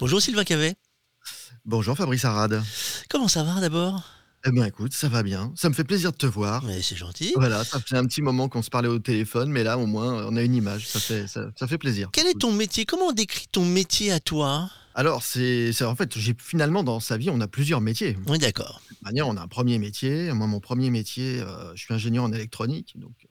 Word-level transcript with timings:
Bonjour 0.00 0.20
Sylvain 0.20 0.42
Cavet. 0.42 0.74
Bonjour 1.64 1.96
Fabrice 1.96 2.24
Arad. 2.24 2.60
Comment 3.08 3.28
ça 3.28 3.44
va 3.44 3.60
d'abord? 3.60 4.02
Eh 4.44 4.50
bien 4.50 4.66
écoute, 4.66 4.92
ça 4.92 5.08
va 5.08 5.22
bien. 5.22 5.52
Ça 5.54 5.68
me 5.68 5.74
fait 5.74 5.84
plaisir 5.84 6.10
de 6.10 6.16
te 6.16 6.26
voir. 6.26 6.64
Mais 6.64 6.82
c'est 6.82 6.96
gentil. 6.96 7.32
Voilà, 7.36 7.62
ça 7.62 7.78
fait 7.78 7.96
un 7.96 8.04
petit 8.04 8.20
moment 8.20 8.48
qu'on 8.48 8.62
se 8.62 8.70
parlait 8.70 8.88
au 8.88 8.98
téléphone, 8.98 9.50
mais 9.50 9.62
là 9.62 9.78
au 9.78 9.86
moins 9.86 10.26
on 10.26 10.34
a 10.36 10.42
une 10.42 10.54
image. 10.56 10.88
Ça 10.88 10.98
fait, 10.98 11.28
ça, 11.28 11.46
ça 11.56 11.68
fait 11.68 11.78
plaisir. 11.78 12.08
Quel 12.12 12.26
est 12.26 12.38
ton 12.40 12.52
métier? 12.52 12.84
Comment 12.86 13.06
on 13.06 13.12
décrit 13.12 13.46
ton 13.52 13.64
métier 13.64 14.10
à 14.10 14.18
toi? 14.18 14.68
Alors 14.96 15.22
c'est, 15.22 15.80
en 15.82 15.94
fait, 15.94 16.18
j'ai 16.18 16.34
finalement 16.38 16.82
dans 16.82 16.98
sa 16.98 17.16
vie 17.16 17.30
on 17.30 17.40
a 17.40 17.46
plusieurs 17.46 17.80
métiers. 17.80 18.18
Oui, 18.26 18.38
d'accord. 18.38 18.82
De 18.90 18.96
toute 18.96 19.04
manière, 19.04 19.28
on 19.28 19.36
a 19.36 19.42
un 19.42 19.48
premier 19.48 19.78
métier. 19.78 20.32
Moi, 20.32 20.48
mon 20.48 20.58
premier 20.58 20.90
métier, 20.90 21.40
euh, 21.40 21.72
je 21.76 21.82
suis 21.84 21.94
ingénieur 21.94 22.24
en 22.24 22.32
électronique, 22.32 22.94
donc 22.96 23.14
euh, 23.24 23.28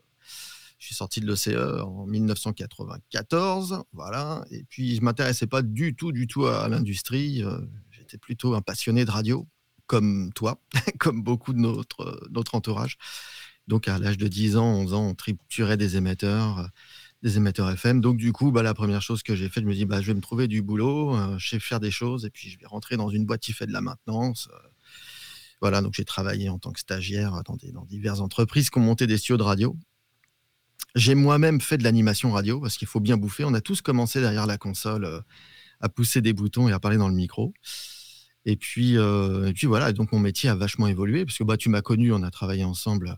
je 0.83 0.87
suis 0.87 0.95
sorti 0.95 1.21
de 1.21 1.27
l'ECE 1.31 1.81
en 1.81 2.05
1994, 2.07 3.83
voilà. 3.93 4.43
Et 4.51 4.65
puis 4.65 4.97
je 4.97 5.01
m'intéressais 5.01 5.47
pas 5.47 5.61
du 5.61 5.95
tout, 5.95 6.11
du 6.11 6.27
tout 6.27 6.45
à 6.45 6.67
l'industrie. 6.67 7.41
euh, 7.41 7.57
J'étais 7.91 8.17
plutôt 8.17 8.53
un 8.53 8.61
passionné 8.61 9.05
de 9.05 9.11
radio, 9.11 9.47
comme 9.87 10.33
toi, 10.33 10.59
comme 10.99 11.23
beaucoup 11.23 11.53
de 11.53 11.59
notre, 11.59 12.53
entourage. 12.53 12.97
Donc 13.69 13.87
à 13.87 13.97
l'âge 13.97 14.17
de 14.17 14.27
10 14.27 14.57
ans, 14.57 14.75
11 14.81 14.93
ans, 14.93 15.07
on 15.07 15.15
triturait 15.15 15.77
des 15.77 15.95
émetteurs, 15.95 16.59
euh, 16.59 16.67
des 17.21 17.37
émetteurs 17.37 17.69
FM. 17.69 18.01
Donc 18.01 18.17
du 18.17 18.33
coup, 18.33 18.51
bah, 18.51 18.61
la 18.61 18.73
première 18.73 19.01
chose 19.01 19.23
que 19.23 19.37
j'ai 19.37 19.47
fait, 19.47 19.61
je 19.61 19.65
me 19.65 19.73
dis, 19.73 19.85
bah, 19.85 20.01
je 20.01 20.07
vais 20.07 20.15
me 20.15 20.21
trouver 20.21 20.49
du 20.49 20.61
boulot, 20.61 21.15
euh, 21.15 21.37
je 21.37 21.47
sais 21.47 21.59
faire 21.61 21.79
des 21.79 21.91
choses, 21.91 22.25
et 22.25 22.29
puis 22.29 22.49
je 22.49 22.59
vais 22.59 22.67
rentrer 22.67 22.97
dans 22.97 23.07
une 23.09 23.25
boîte 23.25 23.39
qui 23.39 23.53
fait 23.53 23.67
de 23.67 23.71
la 23.71 23.79
maintenance. 23.79 24.49
voilà, 25.61 25.81
donc 25.81 25.93
j'ai 25.93 26.03
travaillé 26.03 26.49
en 26.49 26.59
tant 26.59 26.73
que 26.73 26.81
stagiaire 26.81 27.41
dans, 27.43 27.55
dans 27.71 27.85
diverses 27.85 28.19
entreprises 28.19 28.69
qui 28.69 28.79
ont 28.79 28.81
monté 28.81 29.07
des 29.07 29.17
studios 29.17 29.37
de 29.37 29.43
radio. 29.43 29.77
J'ai 30.95 31.15
moi-même 31.15 31.59
fait 31.59 31.77
de 31.77 31.83
l'animation 31.83 32.31
radio 32.31 32.59
parce 32.59 32.77
qu'il 32.77 32.87
faut 32.87 32.99
bien 32.99 33.17
bouffer. 33.17 33.43
On 33.45 33.53
a 33.53 33.61
tous 33.61 33.81
commencé 33.81 34.21
derrière 34.21 34.45
la 34.45 34.57
console 34.57 35.05
euh, 35.05 35.21
à 35.79 35.89
pousser 35.89 36.21
des 36.21 36.33
boutons 36.33 36.69
et 36.69 36.71
à 36.71 36.79
parler 36.79 36.97
dans 36.97 37.09
le 37.09 37.15
micro. 37.15 37.53
Et 38.45 38.57
puis, 38.57 38.97
euh, 38.97 39.47
et 39.47 39.53
puis 39.53 39.67
voilà, 39.67 39.91
donc 39.91 40.11
mon 40.11 40.19
métier 40.19 40.49
a 40.49 40.55
vachement 40.55 40.87
évolué 40.87 41.25
parce 41.25 41.37
que 41.37 41.43
bah, 41.43 41.57
tu 41.57 41.69
m'as 41.69 41.81
connu, 41.81 42.13
on 42.13 42.21
a 42.21 42.29
travaillé 42.29 42.63
ensemble 42.63 43.17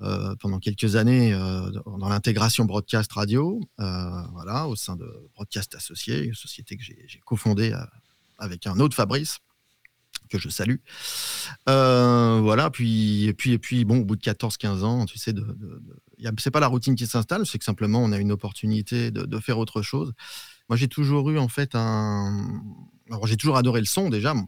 euh, 0.00 0.34
pendant 0.36 0.58
quelques 0.58 0.96
années 0.96 1.32
dans 1.32 2.08
l'intégration 2.08 2.64
broadcast 2.64 3.12
radio, 3.12 3.60
voilà, 3.78 4.68
au 4.68 4.76
sein 4.76 4.96
de 4.96 5.06
Broadcast 5.34 5.74
Associé, 5.74 6.24
une 6.24 6.34
société 6.34 6.76
que 6.76 6.82
j'ai 6.84 7.20
cofondée 7.24 7.74
avec 8.38 8.66
un 8.66 8.78
autre 8.78 8.94
Fabrice 8.94 9.40
que 10.30 10.38
je 10.38 10.48
salue. 10.48 10.76
Voilà, 11.66 12.70
puis, 12.70 13.26
et 13.26 13.34
puis, 13.34 13.58
puis, 13.58 13.84
bon, 13.84 13.98
au 13.98 14.04
bout 14.04 14.16
de 14.16 14.22
14-15 14.22 14.82
ans, 14.82 15.06
tu 15.06 15.18
sais, 15.18 15.32
de, 15.32 15.44
c'est 16.38 16.50
pas 16.50 16.60
la 16.60 16.66
routine 16.66 16.94
qui 16.94 17.06
s'installe, 17.06 17.46
c'est 17.46 17.58
que 17.58 17.64
simplement 17.64 18.00
on 18.02 18.12
a 18.12 18.18
une 18.18 18.32
opportunité 18.32 19.10
de, 19.10 19.38
faire 19.38 19.58
autre 19.58 19.82
chose. 19.82 20.12
Moi, 20.68 20.76
j'ai 20.76 20.88
toujours 20.88 21.30
eu 21.30 21.38
en 21.38 21.48
fait 21.48 21.74
un. 21.74 22.62
Alors, 23.10 23.26
j'ai 23.26 23.36
toujours 23.36 23.56
adoré 23.56 23.80
le 23.80 23.86
son 23.86 24.08
déjà. 24.08 24.34
Moi, 24.34 24.46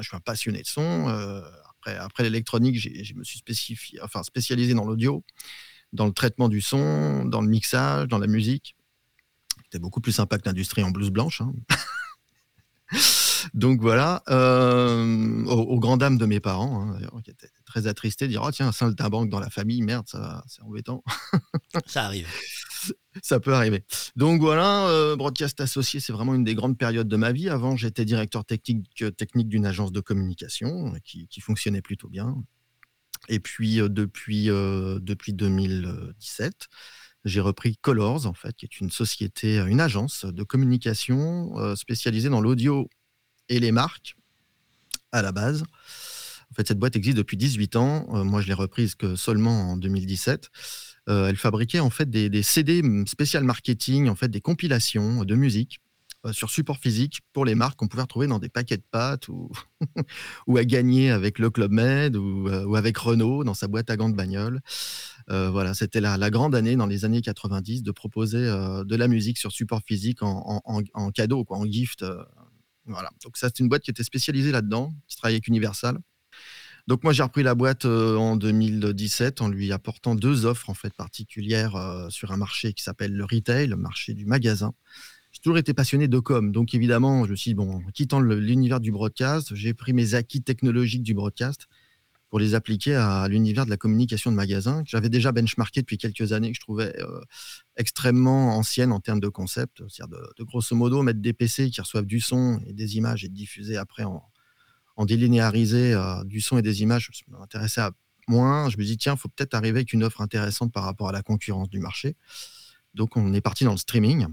je 0.00 0.08
suis 0.08 0.16
un 0.16 0.20
passionné 0.20 0.62
de 0.62 0.66
son. 0.66 1.08
euh, 1.08 1.42
après, 1.70 1.96
après 1.96 2.22
l'électronique, 2.24 2.78
je 2.78 3.14
me 3.14 3.24
suis 3.24 3.38
spécifié, 3.38 4.00
enfin, 4.02 4.22
spécialisé 4.22 4.74
dans 4.74 4.84
l'audio, 4.84 5.24
dans 5.92 6.06
le 6.06 6.12
traitement 6.12 6.48
du 6.48 6.60
son, 6.60 7.24
dans 7.24 7.40
le 7.40 7.48
mixage, 7.48 8.08
dans 8.08 8.18
la 8.18 8.26
musique. 8.26 8.76
C'était 9.64 9.78
beaucoup 9.78 10.00
plus 10.00 10.12
sympa 10.12 10.38
que 10.38 10.46
l'industrie 10.46 10.82
en 10.82 10.90
blouse 10.90 11.10
blanche. 11.10 11.40
hein. 11.40 11.52
Donc 13.52 13.80
voilà, 13.80 14.22
euh, 14.28 15.44
aux, 15.44 15.62
aux 15.62 15.78
grandes 15.78 16.00
dames 16.00 16.18
de 16.18 16.26
mes 16.26 16.40
parents, 16.40 16.88
hein, 16.90 17.20
qui 17.24 17.30
étaient 17.30 17.48
très 17.66 17.86
attristés, 17.86 18.26
de 18.26 18.30
dire 18.30 18.42
Oh, 18.44 18.50
tiens, 18.50 18.68
un 18.68 18.72
saltimbanque 18.72 19.30
dans 19.30 19.40
la 19.40 19.50
famille, 19.50 19.82
merde, 19.82 20.06
ça, 20.08 20.44
c'est 20.46 20.62
embêtant. 20.62 21.02
Ça 21.86 22.04
arrive. 22.04 22.28
ça 23.22 23.40
peut 23.40 23.54
arriver. 23.54 23.84
Donc 24.16 24.40
voilà, 24.40 24.88
euh, 24.88 25.16
Broadcast 25.16 25.60
Associé, 25.60 26.00
c'est 26.00 26.12
vraiment 26.12 26.34
une 26.34 26.44
des 26.44 26.54
grandes 26.54 26.78
périodes 26.78 27.08
de 27.08 27.16
ma 27.16 27.32
vie. 27.32 27.48
Avant, 27.48 27.76
j'étais 27.76 28.04
directeur 28.04 28.44
technique, 28.44 29.02
euh, 29.02 29.10
technique 29.10 29.48
d'une 29.48 29.66
agence 29.66 29.92
de 29.92 30.00
communication 30.00 30.94
qui, 31.04 31.28
qui 31.28 31.40
fonctionnait 31.40 31.82
plutôt 31.82 32.08
bien. 32.08 32.36
Et 33.28 33.40
puis, 33.40 33.80
euh, 33.80 33.88
depuis, 33.88 34.46
depuis 34.46 35.32
2017, 35.32 36.68
j'ai 37.24 37.40
repris 37.40 37.76
Colors, 37.78 38.26
en 38.26 38.34
fait, 38.34 38.54
qui 38.54 38.66
est 38.66 38.80
une 38.80 38.90
société, 38.90 39.56
une 39.58 39.80
agence 39.80 40.26
de 40.26 40.42
communication 40.42 41.74
spécialisée 41.74 42.28
dans 42.28 42.42
l'audio 42.42 42.90
et 43.48 43.60
les 43.60 43.72
marques 43.72 44.16
à 45.12 45.22
la 45.22 45.32
base. 45.32 45.62
En 46.50 46.62
cette 46.66 46.78
boîte 46.78 46.96
existe 46.96 47.16
depuis 47.16 47.36
18 47.36 47.76
ans. 47.76 48.06
Euh, 48.14 48.24
moi, 48.24 48.40
je 48.40 48.46
l'ai 48.46 48.54
reprise 48.54 48.94
que 48.94 49.16
seulement 49.16 49.72
en 49.72 49.76
2017. 49.76 50.50
Euh, 51.08 51.28
elle 51.28 51.36
fabriquait 51.36 51.80
en 51.80 51.90
fait 51.90 52.08
des, 52.08 52.42
CD 52.42 52.82
spécial 53.06 53.44
marketing, 53.44 54.08
en 54.08 54.14
fait 54.14 54.28
des 54.28 54.40
compilations 54.40 55.24
de 55.24 55.34
musique 55.34 55.80
euh, 56.24 56.32
sur 56.32 56.48
support 56.48 56.78
physique 56.78 57.20
pour 57.34 57.44
les 57.44 57.54
marques 57.54 57.78
qu'on 57.78 57.88
pouvait 57.88 58.04
retrouver 58.04 58.26
dans 58.26 58.38
des 58.38 58.48
paquets 58.48 58.78
de 58.78 58.84
pâtes 58.90 59.28
ou, 59.28 59.50
à 60.56 60.64
gagner 60.64 61.10
avec 61.10 61.38
le 61.38 61.50
Club 61.50 61.72
Med 61.72 62.16
ou, 62.16 62.74
avec 62.74 62.96
Renault 62.96 63.44
dans 63.44 63.52
sa 63.52 63.68
boîte 63.68 63.90
à 63.90 63.96
gants 63.96 64.08
de 64.08 64.16
bagnole. 64.16 64.60
Voilà, 65.28 65.74
c'était 65.74 66.00
la, 66.00 66.16
la 66.16 66.30
grande 66.30 66.54
année 66.54 66.76
dans 66.76 66.86
les 66.86 67.04
années 67.04 67.20
90 67.20 67.82
de 67.82 67.90
proposer 67.90 68.44
de 68.44 68.96
la 68.96 69.08
musique 69.08 69.38
sur 69.38 69.52
support 69.52 69.82
physique 69.86 70.22
en 70.22 71.10
cadeau, 71.12 71.44
quoi, 71.44 71.58
en 71.58 71.64
gift. 71.64 72.04
Voilà. 72.86 73.10
Donc 73.22 73.36
ça, 73.36 73.48
c'est 73.48 73.60
une 73.60 73.68
boîte 73.68 73.82
qui 73.82 73.90
était 73.90 74.04
spécialisée 74.04 74.52
là-dedans, 74.52 74.92
qui 75.08 75.16
travaillait 75.16 75.36
avec 75.36 75.48
Universal. 75.48 75.98
Donc 76.86 77.02
moi 77.02 77.14
j'ai 77.14 77.22
repris 77.22 77.42
la 77.42 77.54
boîte 77.54 77.86
euh, 77.86 78.16
en 78.16 78.36
2017 78.36 79.40
en 79.40 79.48
lui 79.48 79.72
apportant 79.72 80.14
deux 80.14 80.44
offres 80.44 80.68
en 80.68 80.74
fait 80.74 80.92
particulières 80.92 81.76
euh, 81.76 82.10
sur 82.10 82.30
un 82.30 82.36
marché 82.36 82.74
qui 82.74 82.82
s'appelle 82.82 83.14
le 83.14 83.24
retail, 83.24 83.68
le 83.68 83.76
marché 83.76 84.12
du 84.12 84.26
magasin. 84.26 84.74
J'ai 85.32 85.40
toujours 85.40 85.56
été 85.56 85.72
passionné 85.72 86.08
de 86.08 86.18
com, 86.18 86.52
donc 86.52 86.74
évidemment 86.74 87.24
je 87.24 87.30
me 87.30 87.36
suis 87.36 87.52
dit, 87.52 87.54
bon 87.54 87.82
quittant 87.94 88.20
l'univers 88.20 88.80
du 88.80 88.92
broadcast, 88.92 89.54
j'ai 89.54 89.72
pris 89.72 89.94
mes 89.94 90.14
acquis 90.14 90.42
technologiques 90.42 91.02
du 91.02 91.14
broadcast 91.14 91.68
pour 92.34 92.40
les 92.40 92.56
appliquer 92.56 92.96
à 92.96 93.28
l'univers 93.28 93.64
de 93.64 93.70
la 93.70 93.76
communication 93.76 94.32
de 94.32 94.34
magasin 94.34 94.82
que 94.82 94.90
j'avais 94.90 95.08
déjà 95.08 95.30
benchmarké 95.30 95.82
depuis 95.82 95.98
quelques 95.98 96.32
années 96.32 96.50
que 96.50 96.56
je 96.56 96.62
trouvais 96.62 96.92
euh, 97.00 97.20
extrêmement 97.76 98.56
ancienne 98.56 98.90
en 98.90 98.98
termes 98.98 99.20
de 99.20 99.28
concept, 99.28 99.84
c'est-à-dire 99.88 100.18
de, 100.36 100.42
grosso 100.42 100.74
modo 100.74 101.00
mettre 101.04 101.20
des 101.20 101.32
PC 101.32 101.70
qui 101.70 101.80
reçoivent 101.80 102.06
du 102.06 102.18
son 102.18 102.60
et 102.66 102.72
des 102.72 102.96
images 102.96 103.24
et 103.24 103.28
diffuser 103.28 103.76
après 103.76 104.02
en, 104.02 104.20
en 104.96 105.04
délinéarisé 105.04 105.94
euh, 105.94 106.24
du 106.24 106.40
son 106.40 106.58
et 106.58 106.62
des 106.62 106.82
images, 106.82 107.08
je 107.12 107.22
m'intéressais 107.28 107.82
à 107.82 107.92
moins. 108.26 108.68
Je 108.68 108.78
me 108.78 108.82
dis, 108.82 108.96
tiens, 108.96 109.14
il 109.14 109.18
faut 109.20 109.28
peut-être 109.28 109.54
arriver 109.54 109.78
avec 109.78 109.92
une 109.92 110.02
offre 110.02 110.20
intéressante 110.20 110.72
par 110.72 110.82
rapport 110.82 111.10
à 111.10 111.12
la 111.12 111.22
concurrence 111.22 111.70
du 111.70 111.78
marché. 111.78 112.16
Donc, 112.94 113.16
on 113.16 113.32
est 113.32 113.42
parti 113.42 113.62
dans 113.62 113.70
le 113.70 113.76
streaming. 113.76 114.26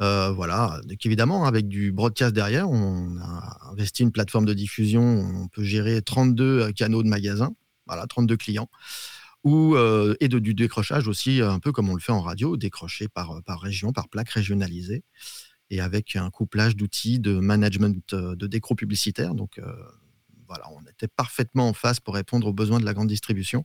Euh, 0.00 0.30
voilà, 0.32 0.80
donc 0.86 1.06
évidemment, 1.06 1.44
avec 1.44 1.68
du 1.68 1.92
broadcast 1.92 2.34
derrière, 2.34 2.68
on 2.68 3.16
a 3.18 3.58
investi 3.70 4.02
une 4.02 4.10
plateforme 4.10 4.44
de 4.44 4.54
diffusion 4.54 5.02
on 5.02 5.46
peut 5.46 5.62
gérer 5.62 6.02
32 6.02 6.72
canaux 6.72 7.02
de 7.04 7.08
magasins, 7.08 7.54
voilà, 7.86 8.06
32 8.06 8.36
clients, 8.36 8.68
ou, 9.44 9.76
euh, 9.76 10.14
et 10.20 10.28
du 10.28 10.54
décrochage 10.54 11.06
aussi, 11.06 11.40
un 11.42 11.60
peu 11.60 11.70
comme 11.70 11.90
on 11.90 11.94
le 11.94 12.00
fait 12.00 12.12
en 12.12 12.22
radio, 12.22 12.56
décroché 12.56 13.08
par, 13.08 13.40
région, 13.60 13.92
par 13.92 14.08
plaque 14.08 14.30
régionalisée 14.30 15.04
et 15.70 15.80
avec 15.80 16.16
un 16.16 16.30
couplage 16.30 16.76
d'outils 16.76 17.20
de 17.20 17.38
management 17.38 18.12
euh, 18.14 18.34
de 18.36 18.46
décro 18.46 18.74
publicitaire. 18.74 19.34
Donc 19.34 19.58
euh, 19.58 19.72
voilà, 20.48 20.64
on 20.72 20.82
était 20.90 21.08
parfaitement 21.08 21.68
en 21.68 21.72
phase 21.72 22.00
pour 22.00 22.14
répondre 22.14 22.46
aux 22.46 22.52
besoins 22.52 22.80
de 22.80 22.84
la 22.84 22.94
grande 22.94 23.08
distribution, 23.08 23.64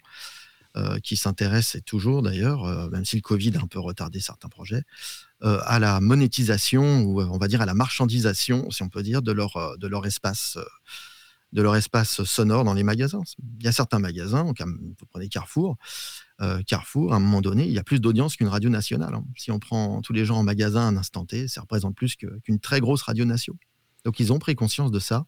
euh, 0.78 1.00
qui 1.00 1.16
s'intéresse 1.16 1.78
toujours 1.86 2.22
d'ailleurs, 2.22 2.64
euh, 2.64 2.90
même 2.90 3.04
si 3.04 3.16
le 3.16 3.22
Covid 3.22 3.58
a 3.58 3.62
un 3.62 3.68
peu 3.68 3.80
retardé 3.80 4.20
certains 4.20 4.50
projets, 4.50 4.76
euh, 4.78 4.82
à 5.66 5.80
la 5.80 6.00
monétisation 6.02 7.02
ou 7.04 7.22
euh, 7.22 7.28
on 7.32 7.38
va 7.38 7.48
dire 7.48 7.62
à 7.62 7.66
la 7.66 7.74
marchandisation, 7.74 8.70
si 8.72 8.84
on 8.84 8.90
peut 8.90 9.04
dire, 9.04 9.22
de 9.22 9.32
leur, 9.32 9.56
euh, 9.58 9.78
de 9.78 9.88
leur 9.88 10.06
espace. 10.06 10.58
euh, 10.58 10.64
de 11.52 11.64
leur 11.64 11.76
espace 11.76 12.24
sonore 12.26 12.64
dans 12.64 12.76
les 12.76 12.84
magasins. 12.84 13.22
Il 13.58 13.66
y 13.66 13.68
a 13.68 13.72
certains 13.72 13.98
magasins, 13.98 14.44
vous 14.44 15.06
prenez 15.10 15.30
Carrefour, 15.30 15.78
euh, 16.42 16.62
Carrefour, 16.62 17.12
à 17.12 17.16
un 17.16 17.20
moment 17.20 17.42
donné, 17.42 17.66
il 17.66 17.72
y 17.72 17.80
a 17.80 17.84
plus 17.84 18.00
d'audience 18.00 18.36
qu'une 18.36 18.48
radio 18.50 18.70
nationale. 18.70 19.16
hein. 19.16 19.26
Si 19.36 19.50
on 19.50 19.58
prend 19.58 20.02
tous 20.02 20.14
les 20.14 20.26
gens 20.26 20.38
en 20.38 20.44
magasin 20.44 20.82
à 20.82 20.84
un 20.84 20.98
instant 20.98 21.26
T, 21.26 21.48
ça 21.48 21.62
représente 21.62 21.96
plus 21.96 22.16
qu'une 22.16 22.60
très 22.60 22.80
grosse 22.80 23.02
radio 23.02 23.26
nation. 23.26 23.56
Donc 24.06 24.20
ils 24.20 24.32
ont 24.32 24.38
pris 24.38 24.54
conscience 24.54 24.92
de 24.92 25.00
ça 25.00 25.25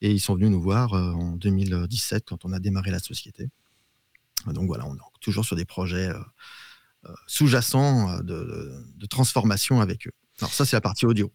et 0.00 0.12
ils 0.12 0.20
sont 0.20 0.36
venus 0.36 0.50
nous 0.50 0.62
voir 0.62 0.94
euh, 0.94 1.10
en 1.14 1.32
2017 1.32 2.24
quand 2.28 2.44
on 2.44 2.52
a 2.52 2.60
démarré 2.60 2.92
la 2.92 3.00
société. 3.00 3.48
Donc 4.46 4.68
voilà, 4.68 4.86
on 4.86 4.94
est 4.94 4.98
toujours 5.20 5.44
sur 5.44 5.56
des 5.56 5.64
projets 5.64 6.10
euh, 6.10 6.18
euh, 7.06 7.12
sous-jacents 7.26 8.10
euh, 8.10 8.18
de, 8.22 8.34
de- 8.44 8.84
de 8.96 9.06
transformation 9.06 9.80
avec 9.80 10.06
eux. 10.06 10.12
Alors 10.40 10.52
ça, 10.52 10.64
c'est 10.64 10.76
la 10.76 10.80
partie 10.80 11.06
audio. 11.06 11.32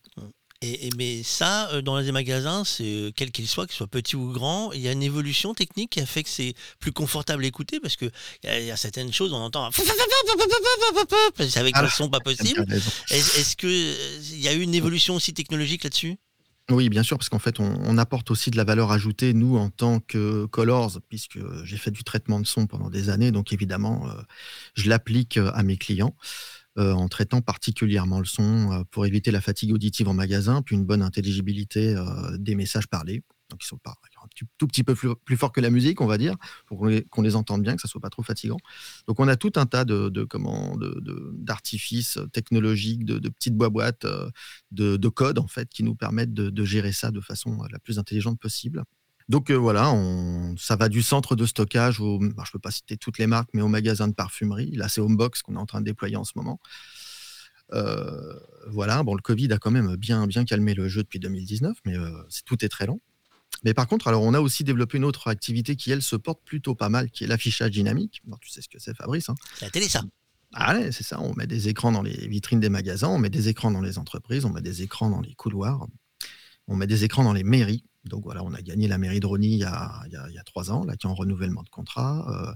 Et, 0.62 0.88
et- 0.88 0.90
mais 0.98 1.22
ça, 1.24 1.70
euh, 1.72 1.82
dans 1.82 2.00
les 2.00 2.12
magasins, 2.12 2.64
c'est 2.64 2.84
euh, 2.86 3.12
quel 3.16 3.32
qu'il 3.32 3.48
soit, 3.48 3.68
qu'il 3.68 3.76
soit 3.76 3.88
petit 3.88 4.16
ou 4.16 4.32
grand, 4.32 4.72
il 4.72 4.82
y 4.82 4.88
a 4.88 4.92
une 4.94 5.04
évolution 5.04 5.54
technique 5.54 5.92
qui 5.92 6.00
a 6.02 6.06
fait 6.06 6.24
que 6.24 6.30
c'est 6.30 6.54
plus 6.80 6.92
confortable 6.94 7.44
à 7.44 7.48
écouter 7.48 7.80
parce 7.80 7.96
que 7.98 8.06
il 8.44 8.64
y, 8.66 8.72
a- 8.72 8.78
certaines 8.78 9.12
choses, 9.12 9.34
on 9.34 9.38
entend. 9.38 9.66
un 9.66 9.72
avec 11.60 11.74
Ah, 11.78 11.82
le 11.84 11.90
son 11.90 12.10
pas 12.10 12.20
possible. 12.22 12.66
Est-ce 13.12 13.56
que 13.56 13.68
euh, 13.68 14.20
il 14.32 14.40
y 14.40 14.48
a 14.48 14.54
eu 14.54 14.62
une 14.62 14.74
évolution 14.76 15.16
aussi 15.16 15.34
technologique 15.34 15.84
là-dessus 15.84 16.16
Oui, 16.72 16.90
bien 16.90 17.04
sûr, 17.04 17.18
parce 17.20 17.30
qu'en 17.30 17.40
fait, 17.40 17.60
on, 17.60 17.98
apporte 18.00 18.32
aussi 18.32 18.50
de 18.50 18.58
la 18.58 18.64
valeur 18.64 18.92
ajoutée, 18.92 19.34
nous, 19.34 19.56
en 19.56 19.70
tant 19.70 20.00
que 20.00 20.46
Colors, 20.46 21.00
puisque 21.10 21.38
j'ai 21.64 21.78
fait 21.78 21.92
du 21.92 22.04
traitement 22.04 22.40
de 22.40 22.48
son 22.48 22.66
pendant 22.66 22.90
des 22.90 23.10
années, 23.10 23.32
donc 23.32 23.54
évidemment, 23.54 24.10
euh, 24.10 24.14
je 24.74 24.90
l'applique 24.90 25.38
euh, 25.38 25.52
à 25.54 25.62
mes 25.62 25.78
clients. 25.78 26.16
en 26.78 27.08
traitant 27.08 27.42
particulièrement 27.42 28.20
le 28.20 28.26
son 28.26 28.84
pour 28.92 29.06
éviter 29.06 29.32
la 29.32 29.42
fatigue 29.42 29.72
auditive 29.72 30.10
en 30.10 30.14
magasin, 30.14 30.62
puis 30.62 30.76
une 30.76 30.86
bonne 30.86 31.02
intelligibilité 31.02 31.96
des 32.38 32.56
messages 32.56 32.88
parlés. 32.88 33.24
Donc 33.50 33.64
ils 33.64 33.68
sont 33.68 33.78
pas 33.78 33.96
tout 34.58 34.68
petit 34.68 34.84
peu 34.84 34.96
plus, 34.96 35.38
fort 35.38 35.52
que 35.52 35.62
la 35.62 35.70
musique, 35.70 36.02
on 36.02 36.06
va 36.06 36.18
dire, 36.18 36.36
pour 36.68 36.80
qu'on 37.10 37.22
les, 37.22 37.36
entende 37.36 37.62
bien, 37.62 37.76
que 37.76 37.82
ça 37.82 37.88
soit 37.88 38.02
pas 38.02 38.10
trop 38.10 38.24
fatigant. 38.24 38.58
Donc 39.08 39.20
on 39.20 39.28
a 39.28 39.36
tout 39.36 39.54
un 39.56 39.66
tas 39.66 39.86
de, 39.86 40.12
d'artifices 41.34 42.20
technologiques, 42.34 43.06
de, 43.06 43.30
petites 43.30 43.56
boîtes, 43.56 44.06
de, 44.72 44.98
de 44.98 45.08
codes 45.10 45.40
en 45.40 45.48
fait, 45.48 45.70
qui 45.70 45.84
nous 45.84 45.96
permettent 45.96 46.34
de, 46.34 46.66
gérer 46.66 46.92
ça 46.92 47.12
de 47.12 47.22
façon 47.22 47.62
la 47.72 47.80
plus 47.80 48.00
intelligente 48.00 48.40
possible. 48.40 48.84
Donc 49.28 49.50
euh, 49.50 49.56
voilà, 49.56 49.92
ça 50.58 50.76
va 50.76 50.88
du 50.88 51.02
centre 51.02 51.36
de 51.36 51.46
stockage 51.46 52.00
au, 52.00 52.20
bah, 52.20 52.44
je 52.46 52.52
peux 52.52 52.60
pas 52.60 52.72
citer 52.72 52.96
toutes 52.98 53.18
les 53.18 53.28
marques, 53.28 53.50
mais 53.54 53.62
au 53.62 53.68
magasin 53.68 54.08
de 54.08 54.14
parfumerie. 54.14 54.72
Là, 54.76 54.88
c'est 54.88 55.02
Homebox 55.02 55.42
qu'on 55.42 55.56
est 55.56 55.60
en 55.60 55.66
train 55.66 55.80
de 55.80 55.86
déployer 55.86 56.16
en 56.16 56.24
ce 56.24 56.34
moment. 56.36 56.60
Euh, 57.74 58.40
voilà, 58.68 59.02
bon, 59.04 59.16
le 59.16 59.22
Covid 59.22 59.52
a 59.54 59.58
quand 59.58 59.72
même 59.72 59.96
bien, 59.96 60.28
bien 60.28 60.46
calmé 60.46 60.76
le 60.76 60.88
jeu 60.88 61.02
depuis 61.02 61.20
2019, 61.20 61.78
mais 61.86 61.98
euh, 61.98 62.12
tout 62.46 62.64
est 62.64 62.70
très 62.70 62.86
lent. 62.86 63.00
Mais 63.64 63.74
par 63.74 63.88
contre, 63.88 64.08
alors, 64.08 64.24
on 64.24 64.34
a 64.34 64.40
aussi 64.40 64.64
développé 64.64 64.98
une 64.98 65.06
autre 65.06 65.28
activité 65.28 65.76
qui, 65.76 65.92
elle, 65.92 66.02
se 66.02 66.16
porte 66.16 66.42
plutôt 66.44 66.76
pas 66.76 66.90
mal, 66.90 67.10
qui 67.10 67.24
est 67.24 67.28
l'affichage 67.28 67.72
dynamique. 67.72 68.22
tu 68.42 68.50
sais 68.50 68.62
ce 68.62 68.70
que 68.70 68.80
c'est, 68.80 68.96
Fabrice. 68.96 69.30
Hein? 69.30 69.36
C'est 69.58 69.66
la 69.66 69.72
télé, 69.72 69.90
ça. 69.90 70.04
Allez, 70.54 70.92
c'est 70.92 71.04
ça. 71.04 71.20
On 71.20 71.34
met 71.36 71.48
des 71.48 71.68
écrans 71.68 71.92
dans 71.92 72.02
les 72.02 72.28
vitrines 72.28 72.60
des 72.60 72.70
magasins, 72.70 73.10
on 73.10 73.18
met 73.18 73.30
des 73.30 73.50
écrans 73.50 73.72
dans 73.72 73.82
les 73.82 73.98
entreprises, 73.98 74.46
on 74.46 74.52
met 74.52 74.62
des 74.62 74.84
écrans 74.84 75.10
dans 75.10 75.22
les 75.22 75.36
couloirs, 75.36 75.88
on 76.68 76.76
met 76.76 76.88
des 76.88 77.04
écrans 77.04 77.24
dans 77.24 77.34
les 77.34 77.44
mairies. 77.44 77.84
Donc 78.06 78.24
voilà, 78.24 78.44
on 78.44 78.54
a 78.54 78.62
gagné 78.62 78.88
la 78.88 78.98
mairie 78.98 79.20
de 79.20 79.26
Rony 79.26 79.54
il 79.54 79.60
y 79.60 79.64
a, 79.64 80.44
trois 80.46 80.72
ans, 80.72 80.86
là, 80.86 80.96
qui 80.96 81.08
est 81.08 81.10
en 81.10 81.16
renouvellement 81.16 81.64
de 81.64 81.70
contrat. 81.70 82.26
Euh, 82.30 82.54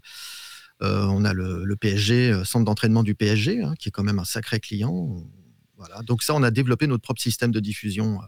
euh, 0.81 1.05
on 1.07 1.25
a 1.25 1.33
le, 1.33 1.75
PSG, 1.75 2.31
euh, 2.31 2.43
centre 2.45 2.65
d'entraînement 2.65 3.03
du 3.03 3.15
PSG, 3.15 3.63
hein, 3.63 3.73
qui 3.77 3.89
est 3.89 3.91
quand 3.91 4.03
même 4.03 4.19
un 4.19 4.25
sacré 4.25 4.59
client. 4.59 5.23
Voilà. 5.75 6.01
Donc 6.03 6.23
ça, 6.23 6.35
on 6.35 6.43
a 6.43 6.51
développé 6.51 6.87
notre 6.87 7.01
propre 7.01 7.21
système 7.21 7.51
de 7.51 7.59
diffusion. 7.59 8.19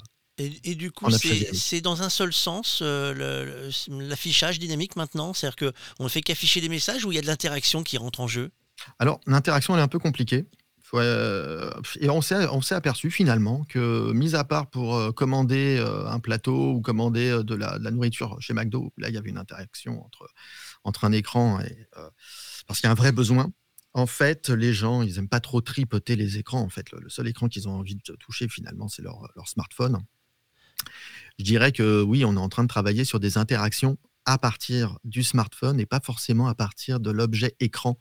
Et, 0.64 0.76
du 0.76 0.92
coup, 0.92 1.10
c'est 1.12 1.82
dans 1.82 2.02
un 2.02 2.10
seul 2.10 2.34
sens 2.34 2.82
l'affichage 2.82 4.60
dynamique 4.60 4.96
maintenant? 4.96 5.34
C'est-à-dire 5.34 5.72
qu'on 5.98 6.04
ne 6.04 6.10
fait 6.10 6.22
qu'afficher 6.22 6.62
des 6.62 6.70
messages 6.70 7.06
ou 7.06 7.12
il 7.12 7.16
y 7.16 7.20
a 7.20 7.22
de 7.22 7.28
l'interaction 7.28 7.84
qui 7.84 7.98
rentre 7.98 8.20
en 8.20 8.28
jeu? 8.28 8.52
Alors, 9.00 9.20
l'interaction, 9.28 9.74
elle 9.76 9.82
est 9.82 9.84
un 9.84 9.88
peu 9.88 10.00
compliquée. 10.00 10.46
Euh, 10.94 11.72
et 12.00 12.10
on 12.10 12.22
s'est 12.22 12.76
aperçu 12.76 13.12
finalement 13.12 13.64
que, 13.66 14.12
mis 14.12 14.36
à 14.36 14.44
part 14.44 14.70
pour 14.70 14.96
euh, 14.96 15.12
commander 15.12 15.78
euh, 15.80 16.06
un 16.08 16.20
plateau 16.20 16.74
ou 16.74 16.82
commander 16.82 17.42
de 17.44 17.56
la, 17.56 17.78
nourriture 17.80 18.38
chez 18.42 18.54
McDo, 18.54 18.92
là 18.98 19.10
il 19.10 19.16
y 19.16 19.18
avait 19.18 19.30
une 19.30 19.38
interaction 19.38 20.04
entre, 20.04 20.30
entre 20.84 21.06
un 21.06 21.12
écran 21.12 21.60
et. 21.62 21.88
parce 22.68 22.80
qu'il 22.80 22.88
y 22.88 22.90
a 22.90 22.92
un 22.92 22.96
vrai 22.96 23.12
besoin. 23.12 23.52
En 23.94 24.06
fait, 24.06 24.50
les 24.50 24.74
gens, 24.74 25.02
ils 25.02 25.16
n'aiment 25.16 25.28
pas 25.28 25.42
trop 25.42 25.60
tripoter 25.60 26.16
les 26.16 26.38
écrans. 26.38 26.62
En 26.62 26.70
fait, 26.70 26.92
le, 26.92 27.10
seul 27.10 27.28
écran 27.28 27.50
qu'ils 27.50 27.68
ont 27.68 27.74
envie 27.74 27.96
de 27.96 28.16
toucher 28.16 28.48
finalement, 28.48 28.88
c'est 28.88 29.02
leur, 29.02 29.30
leur 29.36 29.50
smartphone. 29.50 30.02
Je 31.39 31.44
dirais 31.44 31.72
que 31.72 32.01
oui, 32.01 32.25
on 32.25 32.36
est 32.36 32.39
en 32.39 32.50
train 32.50 32.63
de 32.63 32.68
travailler 32.68 33.06
sur 33.06 33.19
des 33.19 33.38
interactions 33.38 33.98
à 34.25 34.38
partir 34.38 34.98
du 35.04 35.24
smartphone 35.24 35.80
et 35.80 35.86
pas 35.86 36.00
forcément 36.00 36.48
à 36.48 36.56
partir 36.56 37.00
de 37.00 37.10
l'objet 37.10 37.56
écran 37.60 37.98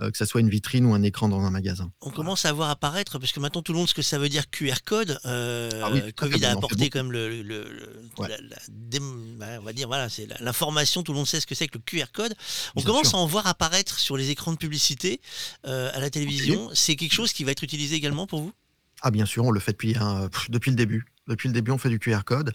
euh, 0.00 0.12
que 0.12 0.16
ce 0.16 0.24
soit 0.24 0.40
une 0.40 0.48
vitrine 0.48 0.86
ou 0.86 0.94
un 0.94 1.02
écran 1.02 1.28
dans 1.28 1.40
un 1.40 1.50
magasin. 1.50 1.90
On 2.02 2.10
commence 2.10 2.44
à 2.44 2.52
voir 2.52 2.70
apparaître, 2.70 3.18
parce 3.18 3.32
que 3.32 3.40
maintenant 3.40 3.62
tout 3.62 3.72
le 3.72 3.78
monde 3.78 3.88
ce 3.88 3.94
que 3.94 4.02
ça 4.02 4.16
veut 4.16 4.28
dire 4.28 4.48
QR 4.48 4.76
code. 4.84 5.18
Euh, 5.24 5.70
ah 5.82 6.12
Covid 6.12 6.44
a 6.44 6.52
apporté 6.52 6.88
comme 6.88 7.10
le, 7.10 7.42
bah, 8.16 8.26
on 9.58 9.64
va 9.64 9.72
dire 9.72 9.88
voilà, 9.88 10.08
c'est 10.08 10.28
l'information, 10.40 11.02
tout 11.02 11.10
le 11.10 11.18
monde 11.18 11.26
sait 11.26 11.40
ce 11.40 11.48
que 11.48 11.56
c'est 11.56 11.66
que 11.66 11.78
le 11.78 11.82
QR 11.84 12.12
code. 12.12 12.32
On 12.76 12.82
commence 12.82 13.12
à 13.12 13.16
en 13.16 13.26
voir 13.26 13.48
apparaître 13.48 13.98
sur 13.98 14.16
les 14.16 14.30
écrans 14.30 14.52
de 14.52 14.58
publicité 14.58 15.20
euh, 15.66 15.90
à 15.92 15.98
la 15.98 16.10
télévision. 16.10 16.70
C'est 16.74 16.94
quelque 16.94 17.14
chose 17.14 17.32
qui 17.32 17.42
va 17.42 17.50
être 17.50 17.64
utilisé 17.64 17.96
également 17.96 18.28
pour 18.28 18.40
vous? 18.40 18.52
Ah 19.02 19.10
bien 19.10 19.26
sûr, 19.26 19.44
on 19.44 19.50
le 19.50 19.58
fait 19.58 19.72
depuis, 19.72 19.96
depuis 20.48 20.70
le 20.70 20.76
début. 20.76 21.06
Depuis 21.28 21.48
le 21.48 21.54
début, 21.54 21.70
on 21.70 21.78
fait 21.78 21.90
du 21.90 21.98
QR 21.98 22.24
code. 22.24 22.52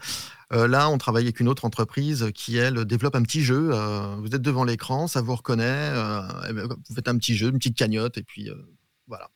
Euh, 0.52 0.68
là, 0.68 0.90
on 0.90 0.98
travaille 0.98 1.24
avec 1.24 1.40
une 1.40 1.48
autre 1.48 1.64
entreprise 1.64 2.30
qui, 2.34 2.58
elle, 2.58 2.86
développe 2.86 3.16
un 3.16 3.22
petit 3.22 3.44
jeu. 3.44 3.70
Euh, 3.72 4.16
vous 4.18 4.36
êtes 4.36 4.42
devant 4.42 4.64
l'écran, 4.64 5.08
ça 5.08 5.22
vous 5.22 5.36
reconnaît. 5.36 5.64
Euh, 5.64 6.22
ben, 6.54 6.68
vous 6.68 6.96
faites 6.96 7.08
un 7.08 7.18
petit 7.18 7.36
jeu, 7.36 7.50
une 7.50 7.60
petite 7.60 7.78
cagnotte, 7.78 8.18
et 8.18 8.24
puis 8.24 8.50
voilà. 9.08 9.30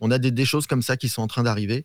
On 0.00 0.10
a 0.10 0.18
des, 0.18 0.44
choses 0.44 0.66
comme 0.66 0.82
ça 0.82 0.96
qui 0.96 1.08
sont 1.08 1.22
en 1.22 1.26
train 1.26 1.42
d'arriver. 1.42 1.84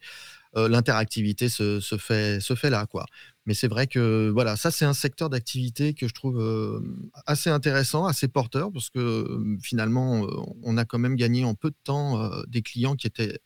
L'interactivité 0.55 1.47
se, 1.47 1.79
fait, 1.99 2.39
se 2.39 2.55
fait 2.55 2.69
là, 2.69 2.85
quoi. 2.87 3.05
Mais 3.45 3.53
c'est 3.53 3.67
vrai 3.67 3.87
que 3.87 4.29
voilà, 4.29 4.55
ça 4.57 4.71
c'est 4.71 4.85
un 4.85 4.93
secteur 4.93 5.29
d'activité 5.29 5.93
que 5.93 6.07
je 6.07 6.13
trouve 6.13 6.81
assez 7.25 7.49
intéressant, 7.49 8.05
assez 8.05 8.27
porteur, 8.27 8.71
parce 8.71 8.89
que 8.89 9.57
finalement, 9.61 10.27
on 10.63 10.77
a 10.77 10.85
quand 10.85 10.99
même 10.99 11.15
gagné 11.15 11.45
en 11.45 11.53
peu 11.55 11.69
de 11.69 11.75
temps 11.83 12.31
des 12.47 12.61
clients 12.61 12.95
qui 12.95 13.07
étaient 13.07 13.39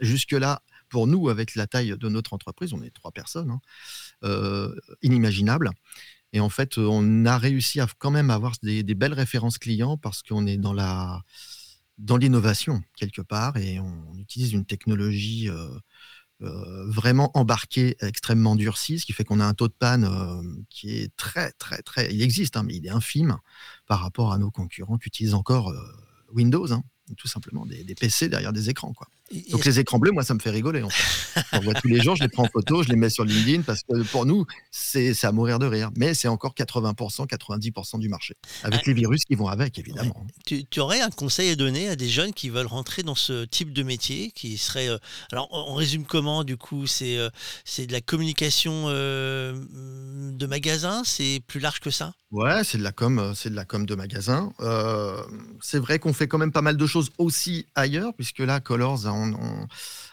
jusque-là 0.00 0.62
pour 0.94 1.08
nous, 1.08 1.28
avec 1.28 1.56
la 1.56 1.66
taille 1.66 1.98
de 1.98 2.08
notre 2.08 2.34
entreprise, 2.34 2.72
on 2.72 2.80
est 2.80 2.94
trois 2.94 3.10
personnes, 3.10 3.50
hein, 3.50 3.60
euh, 4.22 4.72
inimaginable. 5.02 5.70
Et 6.32 6.38
en 6.38 6.48
fait, 6.48 6.78
on 6.78 7.26
a 7.26 7.36
réussi 7.36 7.80
à 7.80 7.88
quand 7.98 8.12
même 8.12 8.30
avoir 8.30 8.52
des, 8.62 8.84
belles 8.94 9.12
références 9.12 9.58
clients 9.58 9.96
parce 9.96 10.22
qu'on 10.22 10.46
est 10.46 10.56
dans 10.56 10.72
la 10.72 11.22
dans 11.98 12.16
l'innovation 12.16 12.82
quelque 12.96 13.22
part 13.22 13.56
et 13.56 13.80
on 13.80 14.16
utilise 14.18 14.52
une 14.52 14.64
technologie 14.64 15.48
euh, 15.48 15.68
euh, 16.42 16.86
vraiment 16.86 17.36
embarquée, 17.36 17.96
extrêmement 17.98 18.54
durcie, 18.54 19.00
ce 19.00 19.04
qui 19.04 19.12
fait 19.12 19.24
qu'on 19.24 19.40
a 19.40 19.46
un 19.46 19.54
taux 19.54 19.68
de 19.68 19.74
panne 19.76 20.06
qui 20.70 20.96
est 20.96 21.10
très, 21.16 21.50
très, 21.52 21.82
très. 21.82 22.14
Il 22.14 22.22
existe, 22.22 22.56
hein, 22.56 22.62
mais 22.62 22.76
il 22.76 22.86
est 22.86 22.90
infime 22.90 23.36
par 23.88 23.98
rapport 23.98 24.32
à 24.32 24.38
nos 24.38 24.52
concurrents 24.52 24.98
qui 24.98 25.08
utilisent 25.08 25.34
encore 25.34 25.74
Windows. 26.32 26.72
Hein 26.72 26.84
tout 27.16 27.28
simplement 27.28 27.66
des, 27.66 27.94
PC 27.94 28.28
derrière 28.28 28.52
des 28.52 28.70
écrans. 28.70 28.92
Quoi. 28.92 29.08
Donc 29.50 29.64
les 29.64 29.80
écrans 29.80 29.98
bleus, 29.98 30.12
moi, 30.12 30.22
ça 30.22 30.34
me 30.34 30.38
fait 30.38 30.50
rigoler. 30.50 30.82
En 30.82 30.90
fait. 30.90 31.42
On 31.52 31.60
voit 31.60 31.74
tous 31.74 31.88
les 31.88 32.00
jours, 32.00 32.14
je 32.14 32.22
les 32.22 32.28
prends 32.28 32.44
en 32.44 32.48
photo, 32.48 32.82
je 32.82 32.88
les 32.90 32.96
mets 32.96 33.08
sur 33.08 33.24
LinkedIn 33.24 33.62
parce 33.62 33.82
que 33.82 34.02
pour 34.04 34.26
nous, 34.26 34.44
c'est 34.70 35.24
à 35.24 35.32
mourir 35.32 35.58
de 35.58 35.66
rire. 35.66 35.90
Mais 35.96 36.14
c'est 36.14 36.28
encore 36.28 36.54
80%, 36.54 37.26
90% 37.26 37.98
du 37.98 38.08
marché. 38.08 38.36
Avec 38.62 38.80
ah. 38.80 38.86
les 38.86 38.92
virus 38.92 39.24
qui 39.24 39.34
vont 39.34 39.48
avec, 39.48 39.78
évidemment. 39.78 40.26
Tu, 40.44 40.64
aurais 40.78 41.00
un 41.00 41.10
conseil 41.10 41.50
à 41.50 41.56
donner 41.56 41.88
à 41.88 41.96
des 41.96 42.08
jeunes 42.08 42.32
qui 42.32 42.50
veulent 42.50 42.66
rentrer 42.66 43.02
dans 43.02 43.14
ce 43.14 43.44
type 43.44 43.72
de 43.72 43.82
métier 43.82 44.30
qui 44.30 44.58
serait. 44.58 44.88
Euh, 44.88 44.98
alors, 45.32 45.48
on, 45.52 45.74
résume 45.74 46.04
comment, 46.04 46.44
du 46.44 46.56
coup? 46.56 46.86
C'est 46.86 47.18
euh, 47.18 47.30
c'est 47.64 47.86
de 47.86 47.92
la 47.92 48.00
communication 48.00 48.84
euh, 48.88 49.58
de 50.32 50.46
magasin? 50.46 51.02
C'est 51.04 51.40
plus 51.46 51.60
large 51.60 51.80
que 51.80 51.90
ça? 51.90 52.12
Ouais, 52.30 52.64
c'est 52.64 52.78
de 52.78 52.82
la 52.82 52.92
com, 52.92 53.32
c'est 53.34 53.50
de 53.50 53.54
la 53.54 53.64
com 53.64 53.86
de 53.86 53.94
magasin. 53.94 54.52
c'est 55.60 55.78
vrai 55.78 55.98
qu'on 55.98 56.12
fait 56.12 56.26
quand 56.26 56.38
même 56.38 56.52
pas 56.52 56.62
mal 56.62 56.76
de 56.76 56.86
choses 56.86 57.10
aussi 57.18 57.66
ailleurs, 57.74 58.12
puisque 58.14 58.40
là, 58.40 58.60
Colors, 58.60 59.06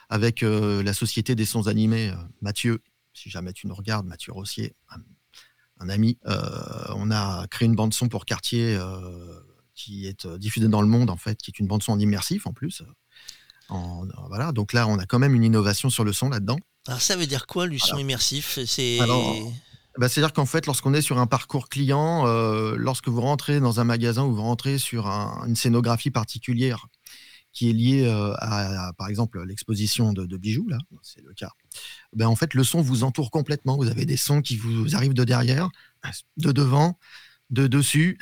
avec 0.09 0.41
la 0.41 0.93
société 0.93 1.35
des 1.35 1.45
sons 1.45 1.67
animés, 1.67 2.13
Mathieu, 2.41 2.81
si 3.13 3.29
jamais 3.29 3.53
tu 3.53 3.67
nous 3.67 3.75
regardes, 3.75 4.05
Mathieu 4.05 4.33
Rossier, 4.33 4.75
un, 5.79 5.89
ami, 5.89 6.17
on 6.25 7.11
a 7.11 7.47
créé 7.47 7.67
une 7.67 7.75
bande 7.75 7.93
son 7.93 8.09
pour 8.09 8.25
Quartier 8.25 8.77
qui 9.73 10.07
est 10.07 10.27
diffusée 10.27 10.67
dans 10.67 10.81
le 10.81 10.87
monde, 10.87 11.09
en 11.09 11.17
fait, 11.17 11.37
qui 11.37 11.51
est 11.51 11.59
une 11.59 11.67
bande 11.67 11.83
son 11.83 11.93
en 11.93 11.99
immersif 11.99 12.45
en 12.47 12.53
plus. 12.53 12.83
voilà, 13.69 14.51
donc 14.51 14.73
là, 14.73 14.87
on 14.87 14.97
a 14.99 15.05
quand 15.05 15.19
même 15.19 15.35
une 15.35 15.43
innovation 15.43 15.89
sur 15.89 16.03
le 16.03 16.13
son 16.13 16.29
là-dedans. 16.29 16.57
Alors 16.87 17.01
ça 17.01 17.15
veut 17.15 17.27
dire 17.27 17.45
quoi, 17.45 17.67
le 17.67 17.77
son 17.77 17.97
immersif? 17.97 18.59
C'est 18.65 18.97
bah, 19.97 20.07
C'est-à-dire 20.07 20.33
qu'en 20.33 20.45
fait, 20.45 20.65
lorsqu'on 20.65 20.93
est 20.93 21.01
sur 21.01 21.19
un 21.19 21.27
parcours 21.27 21.69
client, 21.69 22.25
euh, 22.25 22.75
lorsque 22.77 23.07
vous 23.07 23.21
rentrez 23.21 23.59
dans 23.59 23.79
un 23.79 23.83
magasin 23.83 24.23
ou 24.23 24.33
vous 24.33 24.41
rentrez 24.41 24.77
sur 24.77 25.07
une 25.07 25.55
scénographie 25.55 26.11
particulière 26.11 26.87
qui 27.53 27.69
est 27.69 27.73
liée 27.73 28.05
euh, 28.05 28.33
à, 28.37 28.93
par 28.97 29.07
exemple, 29.07 29.43
l'exposition 29.43 30.13
de, 30.13 30.37
bijoux, 30.37 30.67
là, 30.67 30.77
c'est 31.01 31.21
le 31.21 31.33
cas, 31.33 31.51
ben, 32.13 32.27
en 32.27 32.35
fait, 32.35 32.53
le 32.53 32.63
son 32.63 32.81
vous 32.81 33.03
entoure 33.03 33.31
complètement. 33.31 33.77
Vous 33.77 33.87
avez 33.87 34.05
des 34.05 34.17
sons 34.17 34.41
qui 34.41 34.57
vous 34.57 34.95
arrivent 34.95 35.13
de 35.13 35.23
derrière, 35.23 35.69
de 36.37 36.51
devant, 36.51 36.97
de 37.49 37.67
dessus, 37.67 38.17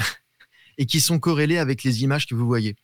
et 0.78 0.86
qui 0.86 1.00
sont 1.00 1.20
corrélés 1.20 1.58
avec 1.58 1.84
les 1.84 2.04
images 2.04 2.26
que 2.26 2.36
vous 2.36 2.48
voyez. 2.48 2.76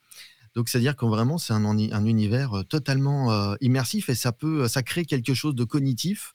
Donc, 0.56 0.70
c'est-à-dire 0.70 0.96
que 0.96 1.06
vraiment, 1.06 1.38
c'est 1.38 1.54
un, 1.54 1.66
un, 1.66 2.06
univers 2.06 2.54
euh, 2.54 2.64
totalement 2.64 3.56
immersif 3.60 4.10
et 4.10 4.16
ça 4.16 4.32
peut, 4.32 4.68
ça 4.68 4.84
crée 4.84 5.06
quelque 5.06 5.34
chose 5.34 5.56
de 5.56 5.64
cognitif 5.64 6.34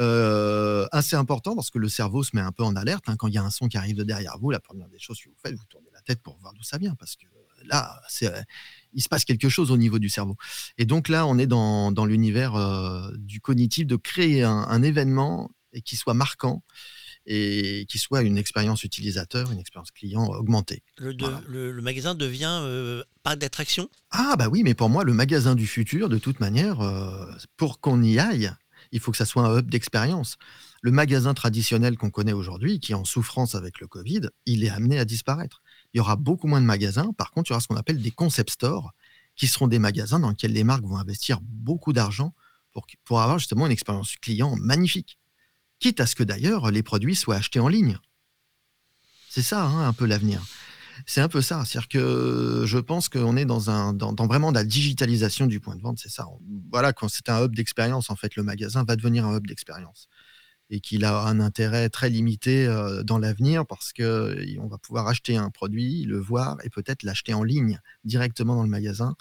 euh, 0.00 0.86
assez 0.90 1.14
important 1.14 1.54
parce 1.54 1.70
que 1.70 1.78
le 1.78 1.88
cerveau 1.88 2.24
se 2.24 2.34
met 2.34 2.42
un 2.42 2.50
peu 2.50 2.64
en 2.64 2.74
alerte. 2.74 3.04
Hein. 3.06 3.16
quand 3.16 3.28
il 3.28 3.34
y 3.34 3.38
a 3.38 3.44
un 3.44 3.50
son 3.50 3.68
qui 3.68 3.76
arrive 3.76 3.96
de 3.96 4.02
derrière 4.02 4.36
vous, 4.38 4.50
la 4.50 4.58
première 4.58 4.88
des 4.88 4.98
choses 4.98 5.20
que 5.20 5.28
vous 5.28 5.36
faites, 5.40 5.54
vous 5.54 5.64
tournez 5.66 5.90
la 5.92 6.00
tête 6.00 6.20
pour 6.20 6.36
voir 6.38 6.52
d'où 6.52 6.64
ça 6.64 6.78
vient 6.78 6.96
parce 6.96 7.14
que 7.14 7.26
là, 7.64 8.00
euh, 8.24 8.42
il 8.94 9.02
se 9.02 9.08
passe 9.08 9.24
quelque 9.24 9.48
chose 9.48 9.70
au 9.70 9.76
niveau 9.76 9.98
du 9.98 10.08
cerveau. 10.08 10.36
Et 10.78 10.84
donc 10.84 11.08
là, 11.08 11.26
on 11.26 11.38
est 11.38 11.46
dans, 11.46 11.92
dans 11.92 12.06
l'univers 12.06 12.54
euh, 12.54 13.10
du 13.16 13.40
cognitif 13.40 13.86
de 13.86 13.96
créer 13.96 14.42
un, 14.42 14.82
événement 14.82 15.50
et 15.72 15.82
qui 15.82 15.96
soit 15.96 16.14
marquant 16.14 16.62
et 17.26 17.86
qui 17.88 17.98
soit 17.98 18.22
une 18.22 18.36
expérience 18.36 18.84
utilisateur, 18.84 19.50
une 19.50 19.58
expérience 19.58 19.90
client 19.90 20.26
augmentée. 20.26 20.82
Le, 20.98 21.12
le, 21.48 21.82
magasin 21.82 22.14
devient 22.14 23.02
parc 23.22 23.38
d'attraction 23.38 23.88
Ah 24.10 24.34
bah 24.38 24.48
oui, 24.50 24.62
mais 24.62 24.74
pour 24.74 24.90
moi, 24.90 25.04
le 25.04 25.14
magasin 25.14 25.54
du 25.54 25.66
futur, 25.66 26.10
de 26.10 26.18
toute 26.18 26.38
manière, 26.40 26.78
pour 27.56 27.80
qu'on 27.80 28.02
y 28.02 28.18
aille, 28.18 28.52
il 28.92 29.00
faut 29.00 29.10
que 29.10 29.16
ça 29.16 29.26
soit 29.26 29.42
un 29.42 29.58
hub 29.58 29.68
d'expérience. 29.70 30.36
Le 30.80 30.92
magasin 30.92 31.34
traditionnel 31.34 31.96
qu'on 31.96 32.10
connaît 32.10 32.32
aujourd'hui, 32.32 32.78
qui 32.78 32.92
est 32.92 32.94
en 32.94 33.04
souffrance 33.04 33.54
avec 33.54 33.80
le 33.80 33.86
Covid, 33.86 34.28
il 34.46 34.64
est 34.64 34.70
amené 34.70 34.98
à 34.98 35.04
disparaître. 35.04 35.62
Il 35.94 35.98
y 35.98 36.00
aura 36.00 36.16
beaucoup 36.16 36.48
moins 36.48 36.60
de 36.60 36.66
magasins. 36.66 37.12
Par 37.16 37.30
contre, 37.30 37.50
il 37.50 37.52
y 37.52 37.54
aura 37.54 37.60
ce 37.60 37.68
qu'on 37.68 37.76
appelle 37.76 38.02
des 38.02 38.10
concept 38.10 38.50
stores 38.50 38.92
qui 39.36 39.46
seront 39.46 39.68
des 39.68 39.78
magasins 39.78 40.18
dans 40.18 40.30
lesquels 40.30 40.52
les 40.52 40.64
marques 40.64 40.84
vont 40.84 40.96
investir 40.96 41.40
beaucoup 41.40 41.92
d'argent 41.92 42.34
pour, 42.72 42.86
pour 43.04 43.20
avoir 43.20 43.38
justement 43.38 43.66
une 43.66 43.72
expérience 43.72 44.16
client 44.16 44.56
magnifique. 44.56 45.18
Quitte 45.78 46.00
à 46.00 46.06
ce 46.06 46.14
que 46.14 46.24
d'ailleurs 46.24 46.70
les 46.70 46.82
produits 46.82 47.14
soient 47.14 47.36
achetés 47.36 47.60
en 47.60 47.68
ligne. 47.68 47.98
C'est 49.30 49.42
ça 49.42 49.64
hein, 49.64 49.88
un 49.88 49.92
peu 49.92 50.06
l'avenir. 50.06 50.44
C'est 51.06 51.20
un 51.20 51.28
peu 51.28 51.42
ça. 51.42 51.64
C'est-à-dire 51.64 51.88
que 51.88 52.62
je 52.66 52.78
pense 52.78 53.08
qu'on 53.08 53.36
est 53.36 53.44
dans, 53.44 53.70
un, 53.70 53.92
dans, 53.92 54.14
vraiment 54.26 54.52
la 54.52 54.64
digitalisation 54.64 55.46
du 55.46 55.60
point 55.60 55.74
de 55.76 55.82
vente. 55.82 55.98
C'est 55.98 56.08
ça. 56.08 56.26
Voilà, 56.70 56.92
quand 56.92 57.08
c'est 57.08 57.28
un 57.28 57.44
hub 57.44 57.54
d'expérience, 57.54 58.10
en 58.10 58.16
fait, 58.16 58.36
le 58.36 58.42
magasin 58.42 58.84
va 58.84 58.96
devenir 58.96 59.26
un 59.26 59.36
hub 59.36 59.46
d'expérience. 59.46 60.08
Et 60.74 60.80
qu'il 60.80 61.04
a 61.04 61.22
un 61.22 61.38
intérêt 61.38 61.88
très 61.88 62.10
limité 62.10 62.66
euh, 62.66 63.04
dans 63.04 63.18
l'avenir 63.18 63.64
parce 63.64 63.92
qu'on 63.92 64.66
va 64.66 64.78
pouvoir 64.78 65.06
acheter 65.06 65.36
un 65.36 65.50
produit, 65.50 66.02
le 66.02 66.18
voir 66.18 66.56
et 66.64 66.68
peut-être 66.68 67.04
l'acheter 67.04 67.32
en 67.32 67.44
ligne 67.44 67.78
directement 68.02 68.56
dans 68.56 68.64
le 68.64 68.68
magasin. 68.68 69.14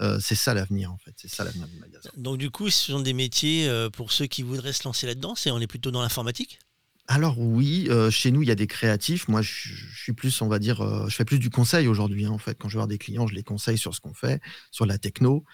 Euh, 0.00 0.18
c'est 0.18 0.34
ça 0.34 0.54
l'avenir 0.54 0.90
en 0.90 0.96
fait, 0.96 1.12
c'est 1.16 1.28
ça 1.28 1.44
l'avenir 1.44 1.68
du 1.68 1.78
magasin. 1.78 2.10
Donc 2.16 2.38
du 2.38 2.50
coup, 2.50 2.70
ce 2.70 2.92
sont 2.92 3.00
des 3.00 3.12
métiers 3.12 3.68
euh, 3.68 3.90
pour 3.90 4.12
ceux 4.12 4.26
qui 4.26 4.42
voudraient 4.42 4.72
se 4.72 4.84
lancer 4.84 5.06
là-dedans, 5.06 5.34
c'est 5.34 5.50
on 5.50 5.58
est 5.60 5.66
plutôt 5.66 5.90
dans 5.90 6.00
l'informatique? 6.00 6.58
Alors 7.06 7.38
oui, 7.38 7.86
euh, 7.90 8.10
chez 8.10 8.30
nous, 8.30 8.42
il 8.42 8.48
y 8.48 8.52
a 8.52 8.54
des 8.54 8.68
créatifs. 8.68 9.28
Moi, 9.28 9.42
je, 9.42 9.74
suis 9.96 10.12
plus, 10.12 10.40
on 10.42 10.48
va 10.48 10.60
dire, 10.60 11.08
je 11.08 11.14
fais 11.14 11.24
plus 11.24 11.40
du 11.40 11.50
conseil 11.50 11.88
aujourd'hui. 11.88 12.24
Hein, 12.24 12.30
en 12.30 12.38
fait, 12.38 12.56
quand 12.56 12.68
je 12.68 12.78
vois 12.78 12.86
des 12.86 12.98
clients, 12.98 13.26
je 13.26 13.34
les 13.34 13.42
conseille 13.42 13.78
sur 13.78 13.96
ce 13.96 14.00
qu'on 14.00 14.14
fait, 14.14 14.40
sur 14.70 14.86
la 14.86 14.96
techno. 14.96 15.44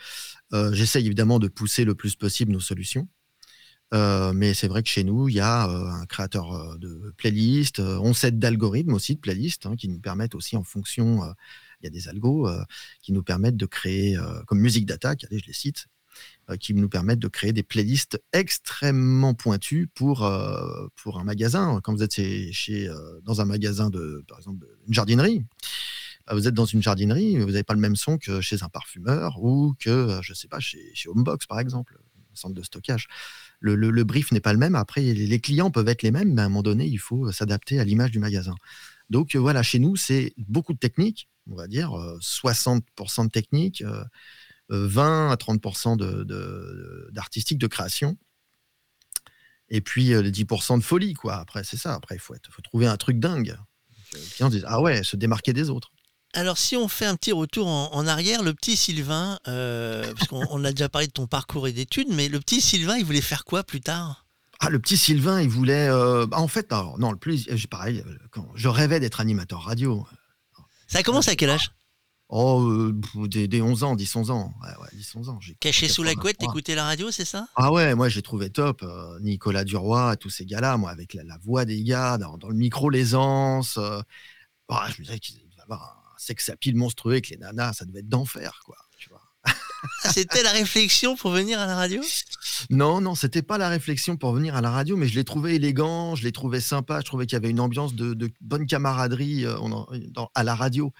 J'essaye 0.52 1.06
évidemment 1.06 1.38
de 1.38 1.48
pousser 1.48 1.86
le 1.86 1.94
plus 1.94 2.14
possible 2.14 2.52
nos 2.52 2.60
solutions. 2.60 3.08
Mais 3.92 4.54
c'est 4.54 4.68
vrai 4.68 4.82
que 4.82 4.88
chez 4.88 5.04
nous, 5.04 5.28
il 5.28 5.34
y 5.36 5.40
a 5.40 5.64
un 5.64 6.06
créateur 6.06 6.78
de 6.78 7.14
playlists, 7.16 7.80
on 7.80 8.14
s'aide 8.14 8.38
d'algorithmes 8.38 8.94
aussi, 8.94 9.14
de 9.14 9.20
playlists, 9.20 9.66
hein, 9.66 9.76
qui 9.76 9.88
nous 9.88 10.00
permettent 10.00 10.34
aussi 10.34 10.56
en 10.56 10.64
fonction, 10.64 11.22
il 11.80 11.84
y 11.84 11.86
a 11.86 11.90
des 11.90 12.08
algos 12.08 12.48
qui 13.02 13.12
nous 13.12 13.22
permettent 13.22 13.56
de 13.56 13.66
créer, 13.66 14.18
comme 14.46 14.60
Music 14.60 14.86
Data, 14.86 15.10
allez, 15.10 15.38
je 15.38 15.46
les 15.46 15.52
cite, 15.52 15.86
euh, 16.48 16.56
qui 16.56 16.74
nous 16.74 16.88
permettent 16.88 17.18
de 17.18 17.26
créer 17.26 17.52
des 17.52 17.64
playlists 17.64 18.22
extrêmement 18.32 19.34
pointues 19.34 19.88
pour, 19.92 20.24
euh, 20.24 20.86
pour 20.94 21.18
un 21.18 21.24
magasin. 21.24 21.80
Quand 21.82 21.92
vous 21.92 22.04
êtes 22.04 22.12
chez, 22.12 22.88
euh, 22.88 23.20
dans 23.24 23.40
un 23.40 23.44
magasin 23.44 23.90
de, 23.90 24.24
par 24.28 24.38
exemple, 24.38 24.64
une 24.86 24.94
jardinerie, 24.94 25.44
vous 26.30 26.46
êtes 26.46 26.54
dans 26.54 26.64
une 26.64 26.82
jardinerie, 26.82 27.38
vous 27.38 27.46
n'avez 27.46 27.64
pas 27.64 27.74
le 27.74 27.80
même 27.80 27.96
son 27.96 28.16
que 28.16 28.40
chez 28.40 28.62
un 28.62 28.68
parfumeur 28.68 29.42
ou 29.42 29.74
que, 29.80 30.20
je 30.22 30.32
ne 30.32 30.36
sais 30.36 30.46
pas, 30.46 30.60
chez, 30.60 30.92
chez, 30.94 31.08
Homebox, 31.08 31.46
par 31.46 31.58
exemple, 31.58 31.98
un 32.32 32.36
centre 32.36 32.54
de 32.54 32.62
stockage. 32.62 33.08
Le, 33.60 34.04
brief 34.04 34.32
n'est 34.32 34.40
pas 34.40 34.52
le 34.52 34.58
même. 34.58 34.74
Après, 34.74 35.02
les 35.02 35.40
clients 35.40 35.70
peuvent 35.70 35.88
être 35.88 36.02
les 36.02 36.10
mêmes, 36.10 36.34
mais 36.34 36.42
à 36.42 36.44
un 36.44 36.48
moment 36.48 36.62
donné, 36.62 36.86
il 36.86 36.98
faut 36.98 37.30
s'adapter 37.32 37.80
à 37.80 37.84
l'image 37.84 38.10
du 38.10 38.18
magasin. 38.18 38.54
Donc 39.10 39.36
voilà, 39.36 39.62
chez 39.62 39.78
nous, 39.78 39.96
c'est 39.96 40.34
beaucoup 40.36 40.72
de 40.72 40.78
technique, 40.78 41.28
on 41.50 41.54
va 41.54 41.66
dire 41.66 41.90
60% 42.20 43.26
de 43.26 43.30
technique, 43.30 43.82
20 44.68 45.30
à 45.30 45.36
30% 45.36 45.96
d'artistique, 47.12 47.58
de, 47.58 47.66
de, 47.66 47.70
création. 47.70 48.16
Et 49.68 49.80
puis 49.80 50.06
les 50.06 50.30
10% 50.30 50.78
de 50.78 50.84
folie, 50.84 51.14
quoi. 51.14 51.36
Après, 51.36 51.64
c'est 51.64 51.76
ça. 51.76 51.94
Après, 51.94 52.16
il 52.16 52.20
faut, 52.20 52.34
faut, 52.50 52.62
trouver 52.62 52.86
un 52.86 52.96
truc 52.96 53.18
dingue. 53.18 53.56
Les 54.12 54.20
clients 54.20 54.50
disent 54.50 54.66
Ah 54.66 54.80
ouais, 54.80 55.02
se 55.02 55.16
démarquer 55.16 55.52
des 55.52 55.70
autres. 55.70 55.92
Alors, 56.36 56.58
si 56.58 56.76
on 56.76 56.86
fait 56.86 57.06
un 57.06 57.16
petit 57.16 57.32
retour 57.32 57.66
en, 57.66 58.06
arrière, 58.06 58.42
le 58.42 58.54
petit 58.54 58.76
Sylvain, 58.76 59.38
euh, 59.48 60.12
parce 60.14 60.28
qu'on 60.28 60.64
a 60.64 60.70
déjà 60.70 60.88
parlé 60.88 61.06
de 61.06 61.12
ton 61.12 61.26
parcours 61.26 61.66
et 61.66 61.72
d'études, 61.72 62.08
mais 62.10 62.28
le 62.28 62.38
petit 62.40 62.60
Sylvain, 62.60 62.96
il 62.96 63.04
voulait 63.04 63.20
faire 63.20 63.44
quoi 63.44 63.64
plus 63.64 63.80
tard? 63.80 64.26
Ah, 64.60 64.70
le 64.70 64.78
petit 64.78 64.96
Sylvain, 64.96 65.40
il 65.40 65.48
voulait. 65.48 65.88
Euh, 65.88 66.26
bah, 66.26 66.38
en 66.38 66.48
fait, 66.48 66.70
non, 66.98 67.10
le 67.10 67.16
plus. 67.16 67.48
Pareil, 67.70 68.04
quand 68.30 68.46
je 68.54 68.68
rêvais 68.68 69.00
d'être 69.00 69.20
animateur 69.20 69.62
radio. 69.62 70.06
Ça 70.86 70.98
a 70.98 71.02
commencé 71.02 71.30
à 71.30 71.36
quel 71.36 71.50
âge? 71.50 71.72
Oh, 72.28 72.68
euh, 72.68 73.28
des, 73.28 73.62
11 73.62 73.84
ans, 73.84 73.94
10-11 73.94 74.30
ans. 74.30 74.52
Ouais, 74.62 74.70
ouais, 74.82 74.88
10, 74.92 75.28
ans. 75.28 75.38
Caché 75.60 75.88
sous 75.88 76.02
la 76.02 76.14
couette, 76.14 76.38
t'écoutais 76.38 76.74
la 76.74 76.84
radio, 76.84 77.10
c'est 77.12 77.24
ça? 77.24 77.46
Ah 77.54 77.70
ouais, 77.70 77.94
moi 77.94 78.08
j'ai 78.08 78.22
trouvé 78.22 78.50
top. 78.50 78.82
Euh, 78.82 79.18
Nicolas 79.20 79.64
Duroy, 79.64 80.16
tous 80.16 80.30
ces 80.30 80.44
gars-là, 80.44 80.76
moi, 80.76 80.90
avec 80.90 81.14
la, 81.14 81.38
voix 81.38 81.64
des 81.64 81.82
gars, 81.84 82.18
dans, 82.18 82.36
le 82.48 82.54
micro, 82.54 82.90
l'aisance. 82.90 83.76
Euh, 83.78 84.00
bah, 84.68 84.86
je 84.88 85.00
me 85.00 85.06
disais 85.06 85.20
qu'ils 85.20 85.36
devaient 85.36 85.62
avoir 85.62 85.95
un 85.95 85.95
sex 86.18 86.48
appeal 86.48 86.76
monstrueux 86.76 87.12
avec 87.12 87.28
les 87.28 87.36
nanas, 87.36 87.74
ça 87.74 87.84
devait 87.84 88.00
être 88.00 88.08
d'enfer, 88.08 88.60
quoi. 88.64 88.76
Tu 88.98 89.08
vois. 89.08 89.22
Ah, 90.02 90.12
c'était 90.12 90.42
la 90.42 90.50
réflexion 90.50 91.16
pour 91.16 91.30
venir 91.30 91.60
à 91.60 91.66
la 91.66 91.76
radio? 91.76 92.02
Non, 92.70 93.00
non, 93.00 93.14
c'était 93.14 93.42
pas 93.42 93.58
la 93.58 93.68
réflexion 93.68 94.16
pour 94.16 94.32
venir 94.32 94.56
à 94.56 94.60
la 94.60 94.70
radio, 94.70 94.96
mais 94.96 95.06
je 95.06 95.14
l'ai 95.14 95.24
trouvé 95.24 95.54
élégant, 95.54 96.14
je 96.14 96.24
l'ai 96.24 96.32
trouvé 96.32 96.60
sympa, 96.60 97.00
je 97.00 97.04
trouvais 97.04 97.26
qu'il 97.26 97.34
y 97.34 97.36
avait 97.36 97.50
une 97.50 97.60
ambiance 97.60 97.94
de, 97.94 98.30
bonne 98.40 98.66
camaraderie 98.66 99.44
à 100.34 100.42
la 100.42 100.54
radio. 100.54 100.92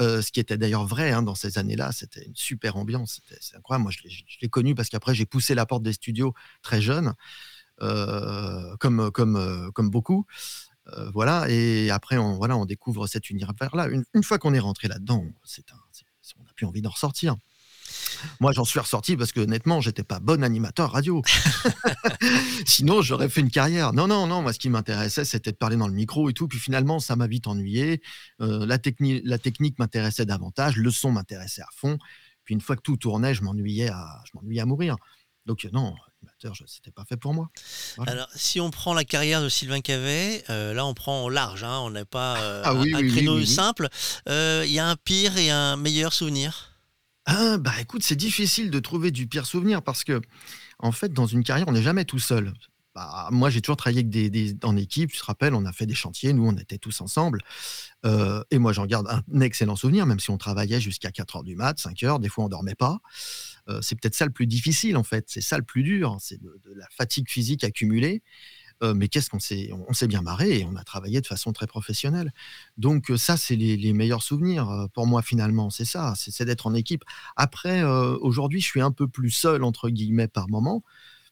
Euh, 0.00 0.22
ce 0.22 0.30
qui 0.30 0.38
était 0.38 0.56
d'ailleurs 0.56 0.86
vrai 0.86 1.10
hein, 1.10 1.22
dans 1.22 1.34
ces 1.34 1.58
années-là. 1.58 1.90
C'était 1.92 2.24
une 2.24 2.36
super 2.36 2.76
ambiance. 2.76 3.20
C'est 3.40 3.56
incroyable. 3.56 3.82
Moi, 3.84 3.92
je 3.92 4.22
l'ai 4.40 4.48
connu 4.48 4.74
parce 4.74 4.88
qu'après, 4.88 5.14
j'ai 5.14 5.26
poussé 5.26 5.54
la 5.54 5.66
porte 5.66 5.82
des 5.82 5.92
studios 5.92 6.34
très 6.62 6.80
jeune, 6.80 7.14
euh, 7.82 8.76
comme, 8.78 9.10
comme, 9.10 9.36
euh, 9.36 9.70
comme 9.72 9.90
beaucoup. 9.90 10.24
Voilà. 11.12 11.46
Et 11.48 11.90
après, 11.90 12.18
on, 12.18 12.36
voilà, 12.36 12.56
on 12.56 12.64
découvre 12.64 13.06
cet 13.06 13.30
univers-là. 13.30 13.88
Une, 13.88 14.04
une, 14.14 14.22
fois 14.22 14.38
qu'on 14.38 14.54
est 14.54 14.58
rentré 14.58 14.88
là-dedans, 14.88 15.24
on 15.24 16.44
n'a 16.44 16.52
plus 16.54 16.66
envie 16.66 16.82
d'en 16.82 16.90
ressortir. 16.90 17.36
Moi, 18.40 18.52
j'en 18.52 18.64
suis 18.64 18.80
ressorti 18.80 19.16
parce 19.16 19.32
que 19.32 19.40
honnêtement, 19.40 19.80
j'étais 19.80 20.02
pas 20.02 20.20
bon 20.20 20.42
animateur 20.42 20.92
radio. 20.92 21.22
Sinon, 22.66 23.02
j'aurais 23.02 23.28
fait 23.28 23.40
une 23.40 23.50
carrière. 23.50 23.92
Non, 23.92 24.06
non, 24.06 24.26
non. 24.26 24.42
Moi, 24.42 24.52
ce 24.52 24.58
qui 24.58 24.68
m'intéressait, 24.68 25.24
c'était 25.24 25.52
de 25.52 25.56
parler 25.56 25.76
dans 25.76 25.88
le 25.88 25.94
micro 25.94 26.28
et 26.28 26.32
tout. 26.32 26.48
Puis 26.48 26.58
finalement, 26.58 27.00
ça 27.00 27.16
m'a 27.16 27.26
vite 27.26 27.46
ennuyé. 27.46 28.02
Euh, 28.40 28.66
la, 28.66 28.78
technique, 28.78 29.22
la 29.24 29.38
technique 29.38 29.78
m'intéressait 29.78 30.26
davantage. 30.26 30.76
Le 30.76 30.90
son 30.90 31.12
m'intéressait 31.12 31.62
à 31.62 31.68
fond. 31.74 31.98
Puis 32.44 32.54
une 32.54 32.60
fois 32.60 32.76
que 32.76 32.82
tout 32.82 32.96
tournait, 32.96 33.34
je 33.34 33.42
m'ennuyais 33.42 33.88
à, 33.88 34.22
je 34.24 34.30
m'ennuyais 34.34 34.60
à 34.60 34.66
mourir. 34.66 34.96
Donc 35.46 35.66
non, 35.72 35.94
c'était 36.66 36.90
pas 36.90 37.04
fait 37.04 37.16
pour 37.16 37.34
moi. 37.34 37.50
Alors, 38.06 38.28
si 38.34 38.60
on 38.60 38.70
prend 38.70 38.94
la 38.94 39.04
carrière 39.04 39.42
de 39.42 39.48
Sylvain 39.48 39.80
Cavet, 39.80 40.44
euh, 40.50 40.74
là, 40.74 40.86
on 40.86 40.94
prend 40.94 41.28
large. 41.28 41.64
Hein, 41.64 41.78
on 41.80 41.90
n'a 41.90 42.04
pas 42.04 42.40
euh, 42.40 42.62
ah 42.64 42.72
un, 42.72 43.08
créneau 43.08 43.44
simple. 43.44 43.88
Il 44.26 44.70
y 44.70 44.78
a 44.78 44.88
un 44.88 44.96
pire 44.96 45.36
et 45.36 45.50
un 45.50 45.76
meilleur 45.76 46.12
souvenir? 46.12 46.78
Ah, 47.26 47.58
bah 47.58 47.74
écoute, 47.80 48.02
c'est 48.02 48.16
difficile 48.16 48.70
de 48.70 48.80
trouver 48.80 49.10
du 49.10 49.26
pire 49.26 49.44
souvenir 49.46 49.82
parce 49.82 50.02
que, 50.02 50.20
en 50.78 50.92
fait, 50.92 51.12
dans 51.12 51.26
une 51.26 51.44
carrière, 51.44 51.68
on 51.68 51.72
n'est 51.72 51.82
jamais 51.82 52.04
tout 52.04 52.18
seul. 52.18 52.54
Bah, 52.98 53.28
moi, 53.30 53.48
j'ai 53.48 53.60
toujours 53.60 53.76
travaillé 53.76 54.56
en 54.64 54.76
équipe. 54.76 55.12
Tu 55.12 55.20
te 55.20 55.24
rappelles, 55.24 55.54
on 55.54 55.64
a 55.66 55.72
fait 55.72 55.86
des 55.86 55.94
chantiers, 55.94 56.32
nous, 56.32 56.48
on 56.48 56.56
était 56.56 56.78
tous 56.78 57.00
ensemble. 57.00 57.42
Euh, 58.04 58.42
et 58.50 58.58
moi, 58.58 58.72
j'en 58.72 58.86
garde 58.86 59.06
un 59.08 59.40
excellent 59.40 59.76
souvenir, 59.76 60.04
même 60.04 60.18
si 60.18 60.30
on 60.30 60.36
travaillait 60.36 60.80
jusqu'à 60.80 61.12
4 61.12 61.36
heures 61.36 61.44
du 61.44 61.54
mat, 61.54 61.78
5 61.78 62.02
heures, 62.02 62.18
des 62.18 62.28
fois, 62.28 62.46
on 62.46 62.48
dormait 62.48 62.74
pas. 62.74 62.98
Euh, 63.68 63.80
c'est 63.82 63.94
peut-être 63.94 64.16
ça 64.16 64.26
le 64.26 64.32
plus 64.32 64.48
difficile, 64.48 64.96
en 64.96 65.04
fait. 65.04 65.26
C'est 65.28 65.40
ça 65.40 65.58
le 65.58 65.62
plus 65.62 65.84
dur. 65.84 66.16
C'est 66.18 66.42
de, 66.42 66.60
la 66.74 66.88
fatigue 66.90 67.30
physique 67.30 67.62
accumulée. 67.62 68.24
Euh, 68.82 68.94
mais 68.94 69.06
qu'est-ce 69.06 69.30
qu'on 69.30 69.38
s'est, 69.38 69.70
on, 69.72 69.92
s'est 69.92 70.08
bien 70.08 70.22
marré 70.22 70.58
et 70.58 70.64
on 70.64 70.74
a 70.74 70.82
travaillé 70.82 71.20
de 71.20 71.26
façon 71.26 71.52
très 71.52 71.68
professionnelle. 71.68 72.32
Donc 72.78 73.12
ça, 73.16 73.36
c'est 73.36 73.54
les, 73.54 73.92
meilleurs 73.92 74.24
souvenirs 74.24 74.88
pour 74.92 75.06
moi 75.06 75.22
finalement. 75.22 75.70
C'est 75.70 75.84
ça, 75.84 76.14
c'est, 76.16 76.44
d'être 76.44 76.66
en 76.66 76.74
équipe. 76.74 77.04
Après, 77.36 77.84
aujourd'hui, 77.84 78.60
je 78.60 78.66
suis 78.66 78.80
un 78.80 78.92
peu 78.92 79.06
plus 79.06 79.30
seul 79.30 79.62
entre 79.62 79.88
guillemets 79.88 80.28
par 80.28 80.48
moment 80.48 80.82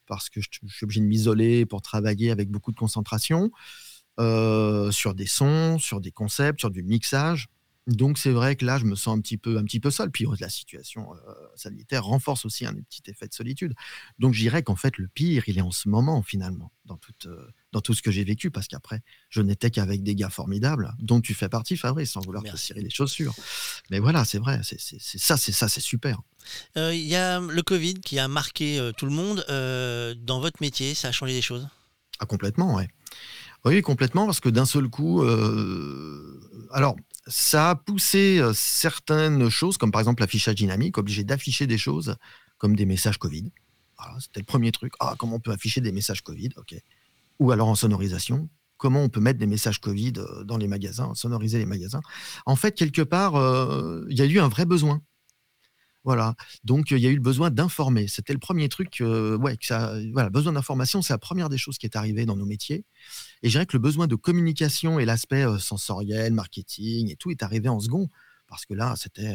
parce 0.07 0.29
que 0.29 0.41
je, 0.41 0.49
suis 0.51 0.85
obligé 0.85 1.01
de 1.01 1.07
m'isoler 1.07 1.67
pour 1.67 1.83
travailler 1.83 2.31
avec 2.31 2.51
beaucoup 2.51 2.73
de 2.73 2.79
concentration 2.79 3.51
sur 4.19 5.15
des 5.15 5.27
sons, 5.27 5.79
sur 5.79 6.01
des 6.01 6.11
concepts, 6.11 6.61
sur 6.61 6.71
du 6.71 6.83
mixage. 6.83 7.49
Donc 7.87 8.19
c'est 8.19 8.33
vrai 8.33 8.57
que 8.57 8.65
là, 8.65 8.79
je 8.79 8.85
me 8.85 8.97
sens 8.97 9.17
un 9.17 9.21
petit 9.21 9.37
peu, 9.37 9.59
un 9.59 9.65
petit 9.65 9.79
peu 9.79 9.91
seul. 9.91 10.11
Puis 10.11 10.27
la 10.41 10.49
situation 10.49 11.15
euh, 11.15 11.33
sanitaire 11.55 12.05
renforce 12.05 12.45
aussi 12.45 12.67
un 12.67 12.75
petit 12.75 13.03
effet 13.07 13.29
de 13.29 13.35
solitude. 13.35 13.75
Donc 14.19 14.35
je 14.35 14.41
dirais 14.41 14.63
qu'en 14.65 14.75
fait, 14.75 14.99
le 14.99 15.07
pire, 15.07 15.45
il 15.47 15.59
est 15.59 15.63
en 15.63 15.71
ce 15.71 15.89
moment 15.89 16.23
finalement, 16.23 16.73
dans 16.85 16.97
tout, 16.97 17.13
euh, 17.27 17.47
dans 17.71 17.81
tout 17.81 17.95
ce 17.95 18.03
que 18.03 18.11
j'ai 18.11 18.25
vécu, 18.25 18.51
parce 18.51 18.67
qu'après, 18.67 19.03
je 19.31 19.41
n'étais 19.41 19.71
qu'avec 19.71 20.03
des 20.03 20.17
gars 20.17 20.31
formidables, 20.31 20.95
dont 20.99 21.21
tu 21.21 21.33
fais 21.33 21.49
partie, 21.49 21.77
Fabrice, 21.77 22.11
sans 22.11 22.21
vouloir 22.21 22.43
te 22.43 22.57
cirer 22.57 22.81
les 22.81 22.91
chaussures. 22.91 23.35
Mais 23.91 24.01
voilà, 24.01 24.25
c'est 24.25 24.39
vrai, 24.39 24.61
c'est 24.65 24.81
ça, 24.81 25.37
c'est 25.37 25.53
ça, 25.53 25.69
c'est 25.69 25.81
super. 25.81 26.21
Euh, 26.77 26.93
il 26.93 27.07
y 27.07 27.17
a 27.17 27.39
le 27.39 27.63
Covid 27.63 27.95
qui 27.95 28.19
a 28.19 28.27
marqué 28.27 28.91
tout 28.97 29.07
le 29.07 29.13
monde. 29.13 29.45
dans 29.49 30.41
votre 30.41 30.61
métier, 30.61 30.95
ça 30.95 31.09
a 31.09 31.13
changé 31.13 31.35
des 31.35 31.43
choses? 31.43 31.69
Ah 32.19 32.27
complètement, 32.27 32.75
ouais. 32.75 32.89
Oui, 33.65 33.81
complètement, 33.83 34.27
parce 34.27 34.41
que 34.41 34.49
d'un 34.49 34.67
seul 34.67 34.89
coup, 34.89 35.23
alors 36.73 36.97
ça 37.27 37.71
a 37.71 37.75
poussé 37.75 38.41
certaines 38.55 39.49
choses, 39.51 39.77
comme 39.79 39.91
par 39.91 40.01
exemple 40.01 40.23
l'affichage 40.23 40.55
dynamique, 40.55 40.99
obligé 40.99 41.25
d'afficher 41.25 41.67
des 41.67 41.79
choses 41.79 42.17
comme 42.59 42.77
des 42.77 42.87
messages 42.87 43.19
Covid. 43.19 43.51
C'était 44.21 44.41
le 44.41 44.47
premier 44.47 44.73
truc. 44.73 44.93
Ah, 45.01 45.15
comment 45.19 45.37
on 45.37 45.41
peut 45.41 45.53
afficher 45.53 45.81
des 45.81 45.93
messages 45.93 46.23
Covid. 46.23 46.51
Ou 47.39 47.51
alors 47.51 47.69
en 47.69 47.75
sonorisation. 47.75 48.49
Comment 48.79 49.03
on 49.03 49.09
peut 49.09 49.21
mettre 49.21 49.39
des 49.39 49.47
messages 49.47 49.81
Covid 49.81 50.13
dans 50.45 50.59
les 50.59 50.69
magasins, 50.69 51.15
sonoriser 51.15 51.59
les 51.59 51.65
magasins 51.65 52.03
En 52.45 52.57
fait, 52.57 52.73
quelque 52.73 53.03
part, 53.03 53.35
il 54.09 54.17
y 54.17 54.21
a 54.21 54.27
eu 54.27 54.39
un 54.39 54.49
vrai 54.49 54.67
besoin. 54.67 55.01
Voilà. 56.07 56.37
Donc, 56.65 56.93
il 56.93 56.99
y 56.99 57.07
a 57.07 57.11
eu 57.11 57.17
le 57.17 57.21
besoin 57.21 57.51
d'informer. 57.51 58.07
C'était 58.07 58.33
le 58.33 58.39
premier 58.39 58.71
truc. 58.71 59.03
ouais, 59.03 59.57
que 59.57 59.67
ça, 59.67 59.93
voilà, 60.13 60.31
besoin 60.31 60.53
d'information, 60.53 61.03
c'est 61.03 61.13
la 61.13 61.19
première 61.19 61.49
des 61.51 61.59
choses 61.59 61.77
qui 61.77 61.85
est 61.85 61.97
arrivée 61.97 62.25
dans 62.25 62.37
nos 62.37 62.47
métiers. 62.47 62.85
Et 63.43 63.49
je 63.49 63.51
dirais 63.51 63.67
que 63.67 63.77
le 63.77 63.81
besoin 63.81 64.07
de 64.07 64.15
communication 64.15 64.99
et 64.99 65.05
l'aspect 65.05 65.45
sensoriel, 65.59 66.33
marketing 66.33 67.11
et 67.11 67.17
tout 67.17 67.31
est 67.31 67.43
arrivé 67.43 67.69
en 67.69 67.81
second. 67.81 68.09
Parce 68.49 68.65
que 68.65 68.73
là, 68.73 68.95
c'était 68.97 69.35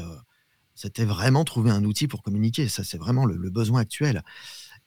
C'était 0.74 1.06
vraiment 1.06 1.44
trouver 1.44 1.72
un 1.72 1.84
outil 1.84 2.08
pour 2.08 2.24
communiquer. 2.24 2.68
Ça, 2.68 2.84
c'est 2.84 2.98
vraiment 2.98 3.26
le, 3.26 3.50
besoin 3.50 3.82
actuel. 3.82 4.24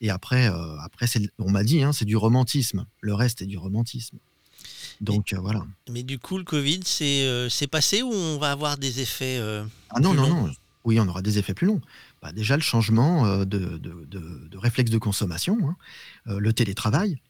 Et 0.01 0.11
après, 0.11 0.51
euh, 0.51 0.79
après 0.81 1.07
on 1.39 1.51
m'a 1.51 1.63
dit, 1.63 1.83
hein, 1.83 1.93
c'est 1.93 2.05
du 2.05 2.17
romantisme. 2.17 2.87
Le 3.01 3.15
reste 3.15 3.43
est 3.43 3.47
du 3.47 3.59
romantisme. 3.59 4.19
Donc 5.01 5.33
euh, 5.33 5.39
voilà. 5.39 5.65
Mais 5.91 6.03
du 6.03 6.19
coup, 6.19 6.39
le 6.39 6.45
Covid, 6.45 6.81
c'est 6.85 7.69
passé 7.71 8.03
ou 8.03 8.13
on 8.13 8.39
va 8.39 8.51
avoir 8.53 8.79
des 8.79 9.01
effets 9.01 9.39
Ah 9.91 10.01
non, 10.01 10.15
non, 10.15 10.29
non. 10.29 10.51
Oui, 10.85 11.01
on 11.01 11.09
aura 11.09 11.23
des 11.23 11.39
effets 11.39 11.55
plus 11.55 11.67
longs. 11.67 11.81
Bah, 12.23 12.33
déjà, 12.33 12.57
le 12.57 12.63
changement 12.63 13.45
de, 13.45 13.79
de, 13.79 14.59
réflexe 14.59 14.91
de 14.91 14.99
consommation, 14.99 15.59
hein, 15.69 15.77
le 16.39 16.53
télétravail, 16.53 17.21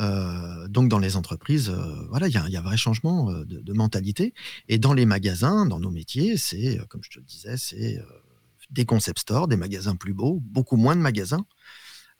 euh, 0.00 0.66
donc 0.68 0.88
dans 0.88 0.98
les 0.98 1.16
entreprises, 1.16 1.70
euh, 1.70 2.06
voilà, 2.08 2.26
il 2.28 2.34
y, 2.34 2.36
a 2.36 2.42
un 2.42 2.62
vrai 2.62 2.76
changement 2.76 3.30
euh, 3.30 3.44
de, 3.44 3.72
mentalité. 3.72 4.34
Et 4.68 4.78
dans 4.78 4.92
les 4.92 5.06
magasins, 5.06 5.66
dans 5.66 5.78
nos 5.78 5.90
métiers, 5.90 6.36
c'est, 6.36 6.80
comme 6.88 7.02
je 7.04 7.10
te 7.10 7.18
le 7.18 7.24
disais, 7.24 7.56
c'est 7.56 8.02
des 8.70 8.84
concept 8.86 9.20
stores, 9.20 9.46
des 9.46 9.56
magasins 9.56 9.94
plus 9.94 10.14
beaux, 10.14 10.40
beaucoup 10.42 10.76
moins 10.76 10.96
de 10.96 11.00
magasins, 11.00 11.44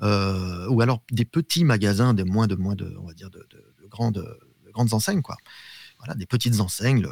ou 0.00 0.80
alors 0.80 1.02
des 1.10 1.24
petits 1.24 1.64
magasins, 1.64 2.14
des 2.14 2.24
moins 2.24 2.46
de 2.46 2.54
moins 2.54 2.74
de, 2.74 2.94
on 3.00 3.06
va 3.06 3.14
dire, 3.14 3.30
de, 3.30 3.46
grandes, 3.88 4.24
enseignes. 4.92 5.22
Voilà, 5.98 6.14
des 6.14 6.26
petites 6.26 6.60
enseignes 6.60 7.06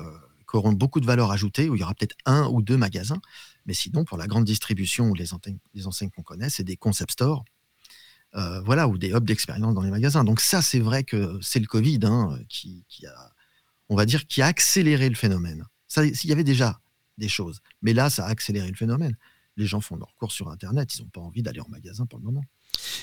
auront 0.57 0.73
beaucoup 0.73 1.01
de 1.01 1.07
valeur 1.07 1.31
ajoutée, 1.31 1.69
où 1.69 1.75
il 1.75 1.81
y 1.81 1.83
aura 1.83 1.95
peut-être 1.95 2.17
un 2.27 2.47
ou 2.49 2.63
deux 2.63 2.77
magasins. 2.77 3.21
Mais 3.67 3.75
sinon, 3.75 4.05
pour 4.05 4.19
la 4.19 4.27
grande 4.27 4.45
distribution 4.45 5.09
ou 5.11 5.15
les 5.15 5.33
enseignes, 5.35 6.11
qu'on 6.11 6.23
connaît, 6.23 6.51
c'est 6.51 6.65
des 6.65 6.77
concept 6.77 7.13
stores 7.13 7.45
euh, 8.35 8.61
voilà, 8.63 8.89
ou 8.89 8.97
des 8.97 9.11
hubs 9.11 9.25
d'expérience 9.25 9.75
dans 9.75 9.83
les 9.83 9.91
magasins. 9.91 10.25
Donc 10.25 10.41
ça, 10.41 10.63
c'est 10.63 10.81
vrai 10.81 11.05
que 11.05 11.39
c'est 11.43 11.61
le 11.61 11.67
Covid 11.67 12.01
hein, 12.05 12.39
qui, 12.49 12.85
a, 13.07 13.33
on 13.89 13.97
va 13.97 14.07
dire, 14.07 14.27
qui 14.27 14.41
a 14.43 14.47
accéléré 14.47 15.09
le 15.09 15.15
phénomène. 15.15 15.67
il 15.97 16.25
y 16.25 16.33
avait 16.33 16.45
déjà 16.45 16.81
des 17.19 17.29
choses, 17.29 17.61
mais 17.83 17.93
là, 17.93 18.09
ça 18.09 18.25
a 18.25 18.29
accéléré 18.29 18.69
le 18.69 18.77
phénomène. 18.77 19.17
Les 19.57 19.67
gens 19.67 19.83
font 19.83 19.97
leur 19.97 20.15
cours 20.15 20.33
sur 20.33 20.49
Internet, 20.49 20.95
ils 20.95 21.03
n'ont 21.03 21.09
pas 21.09 21.21
envie 21.21 21.43
d'aller 21.43 21.61
en 21.61 21.69
magasin 21.69 22.07
pour 22.07 22.19
le 22.19 22.25
moment. 22.25 22.45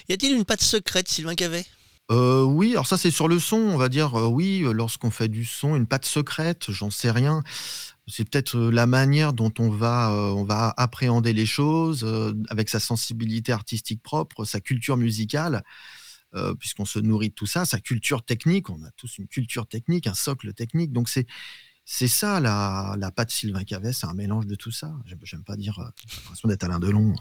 Y 0.07 0.13
a-t-il 0.13 0.35
une 0.35 0.45
patte 0.45 0.61
secrète, 0.61 1.07
Sylvain 1.07 1.35
Cavet? 1.35 1.65
Euh, 2.11 2.43
oui, 2.43 2.71
alors 2.71 2.87
ça 2.87 2.97
c'est 2.97 3.11
sur 3.11 3.27
le 3.27 3.39
son, 3.39 3.57
on 3.57 3.77
va 3.77 3.89
dire 3.89 4.15
euh, 4.15 4.27
oui, 4.27 4.65
lorsqu'on 4.73 5.11
fait 5.11 5.27
du 5.27 5.45
son, 5.45 5.75
une 5.75 5.85
patte 5.85 6.05
secrète, 6.05 6.71
j'en 6.71 6.89
sais 6.89 7.11
rien 7.11 7.43
c'est 8.07 8.27
peut-être 8.27 8.57
la 8.57 8.87
manière 8.87 9.33
dont 9.33 9.53
on 9.59 9.69
va, 9.69 10.11
on 10.11 10.43
va 10.43 10.73
appréhender 10.77 11.31
les 11.31 11.45
choses, 11.45 12.03
avec 12.49 12.67
sa 12.67 12.79
sensibilité 12.79 13.51
artistique 13.51 14.01
propre, 14.01 14.45
sa 14.45 14.59
culture 14.59 14.97
musicale, 14.97 15.61
puisqu'on 16.59 16.85
se 16.85 16.97
nourrit 16.97 17.29
de 17.29 17.35
tout 17.35 17.45
ça, 17.45 17.65
sa 17.65 17.79
culture 17.79 18.23
technique. 18.23 18.71
On 18.71 18.83
a 18.83 18.89
tous 18.97 19.19
une 19.19 19.27
culture 19.27 19.67
technique, 19.67 20.07
un 20.07 20.15
socle 20.15 20.53
technique. 20.53 20.91
Donc 20.91 21.07
c'est 21.07 21.27
c'est 21.91 22.07
ça 22.07 22.39
la, 22.39 22.95
la 22.99 23.09
patte 23.09 23.31
Sylvain 23.31 23.63
Cavet, 23.63 23.93
c'est 23.93 24.05
un 24.05 24.13
mélange 24.13 24.45
de 24.45 24.53
tout 24.53 24.69
ça. 24.69 24.93
J'aime 25.23 25.43
pas 25.43 25.55
dire, 25.55 25.73
j'ai 26.07 26.17
l'impression 26.17 26.47
d'être 26.47 26.63
Alain 26.63 26.77
Delon. 26.77 27.15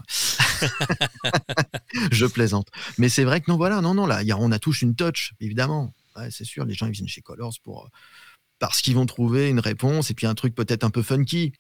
Je 2.13 2.27
plaisante. 2.27 2.69
Mais 2.99 3.09
c'est 3.09 3.25
vrai 3.25 3.41
que 3.41 3.51
non, 3.51 3.57
voilà, 3.57 3.81
non, 3.81 3.95
non, 3.95 4.05
là, 4.07 4.23
y 4.23 4.31
a, 4.31 4.37
on 4.37 4.53
a 4.53 4.59
tous 4.59 4.83
une 4.83 4.95
touch, 4.95 5.33
évidemment. 5.41 5.95
c'est 6.31 6.45
sûr, 6.45 6.67
les 6.67 6.75
gens 6.75 6.87
ils 6.87 6.93
viennent 6.93 7.09
chez 7.09 7.23
Colors 7.23 7.55
pour 7.65 7.89
parce 8.59 8.83
qu'ils 8.83 8.95
vont 8.95 9.07
trouver 9.07 9.49
une 9.49 9.59
réponse 9.59 10.11
et 10.11 10.15
puis 10.15 10.27
un 10.27 10.35
truc 10.35 10.55
peut-être 10.55 10.85
un 10.85 10.91
peu 10.91 11.03
funky. 11.03 11.55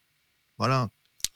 Voilà. 0.58 0.90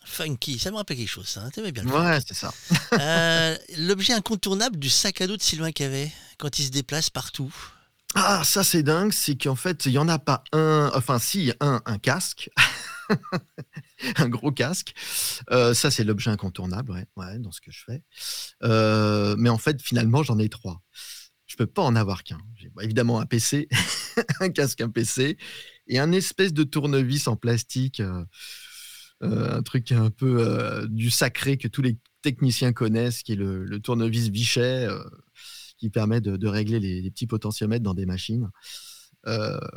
Funky, 0.05 0.59
ça 0.59 0.71
me 0.73 0.77
rappelle 0.77 0.99
quelque 0.99 1.09
chose, 1.09 1.27
ça. 1.27 1.41
Hein. 1.41 1.51
T'aimais 1.53 1.73
bien. 1.73 1.87
ouais, 1.87 2.19
c'est 2.27 2.35
ça. 2.35 2.53
Euh, 3.01 3.57
l'objet 3.79 4.13
incontournable 4.13 4.79
du 4.79 4.91
sac 4.91 5.23
à 5.23 5.27
dos 5.27 5.39
de 5.39 5.43
Sylvain 5.43 5.73
Cavet 5.73 6.13
quand 6.37 6.59
il 6.59 6.67
se 6.67 6.71
déplace 6.71 7.09
partout. 7.09 7.55
Ah, 8.15 8.43
ça 8.45 8.63
c'est 8.63 8.83
dingue, 8.83 9.13
c'est 9.13 9.37
qu'en 9.37 9.55
fait, 9.55 9.87
il 9.87 9.93
n'y 9.93 9.99
en 9.99 10.09
a 10.09 10.19
pas 10.19 10.45
un, 10.53 10.91
enfin 10.95 11.19
si, 11.19 11.53
un, 11.61 11.81
casque, 11.99 12.51
un 14.17 14.29
gros 14.29 14.53
casque. 14.53 14.95
Euh, 15.51 15.73
ça 15.73 15.91
c'est 15.91 16.05
l'objet 16.05 16.31
incontournable, 16.31 17.07
ouais, 17.17 17.39
dans 17.39 17.53
ce 17.53 17.61
que 17.61 17.71
je 17.71 17.83
fais. 17.87 18.03
Euh, 18.65 19.35
mais 19.39 19.49
en 19.49 19.59
fait, 19.59 19.81
finalement, 19.81 20.23
j'en 20.23 20.39
ai 20.39 20.49
trois 20.49 20.83
je 21.47 21.57
peux 21.59 21.67
pas 21.67 21.83
en 21.83 21.97
avoir 21.97 22.25
qu'un. 22.25 22.39
J'ai 22.57 22.71
évidemment 22.81 23.21
un 23.21 23.27
PC, 23.27 23.69
un 24.41 24.49
casque, 24.49 24.81
un 24.81 24.89
PC 24.89 25.37
et 25.87 25.99
un 25.99 26.11
espèce 26.13 26.55
de 26.55 26.63
tournevis 26.63 27.29
en 27.29 27.37
plastique, 27.37 28.01
euh, 28.01 28.25
un 29.21 29.63
truc 29.63 29.93
un 29.93 30.09
peu 30.09 30.87
du 30.89 31.11
sacré 31.11 31.59
que 31.59 31.69
tous 31.69 31.83
les 31.83 31.99
techniciens 32.23 32.73
connaissent, 32.73 33.23
qui 33.23 33.33
est 33.33 33.37
le, 33.37 33.81
tournevis 33.81 34.31
Vichet, 34.31 34.89
qui 35.83 35.91
permet 35.91 36.21
de, 36.21 36.47
régler 36.49 36.79
les, 36.79 37.11
petits 37.11 37.27
potentiomètres 37.27 37.83
dans 37.83 37.95
des 37.95 38.07
machines. 38.07 38.51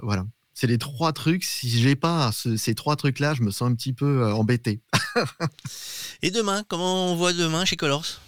voilà. 0.01 0.25
C'est 0.57 0.67
les 0.67 0.77
trois 0.77 1.11
trucs. 1.11 1.43
Si 1.43 1.69
j'ai 1.69 1.97
pas 1.97 2.31
ces 2.31 2.75
trois 2.75 2.95
trucs-là, 2.95 3.33
je 3.33 3.41
me 3.41 3.51
sens 3.51 3.69
un 3.69 3.75
petit 3.75 3.91
peu 3.91 4.31
embêté. 4.31 4.81
et 6.21 6.31
demain, 6.31 6.63
comment 6.69 7.11
on 7.11 7.15
voit 7.15 7.33
demain 7.33 7.65
chez 7.65 7.75
Colors? 7.75 8.21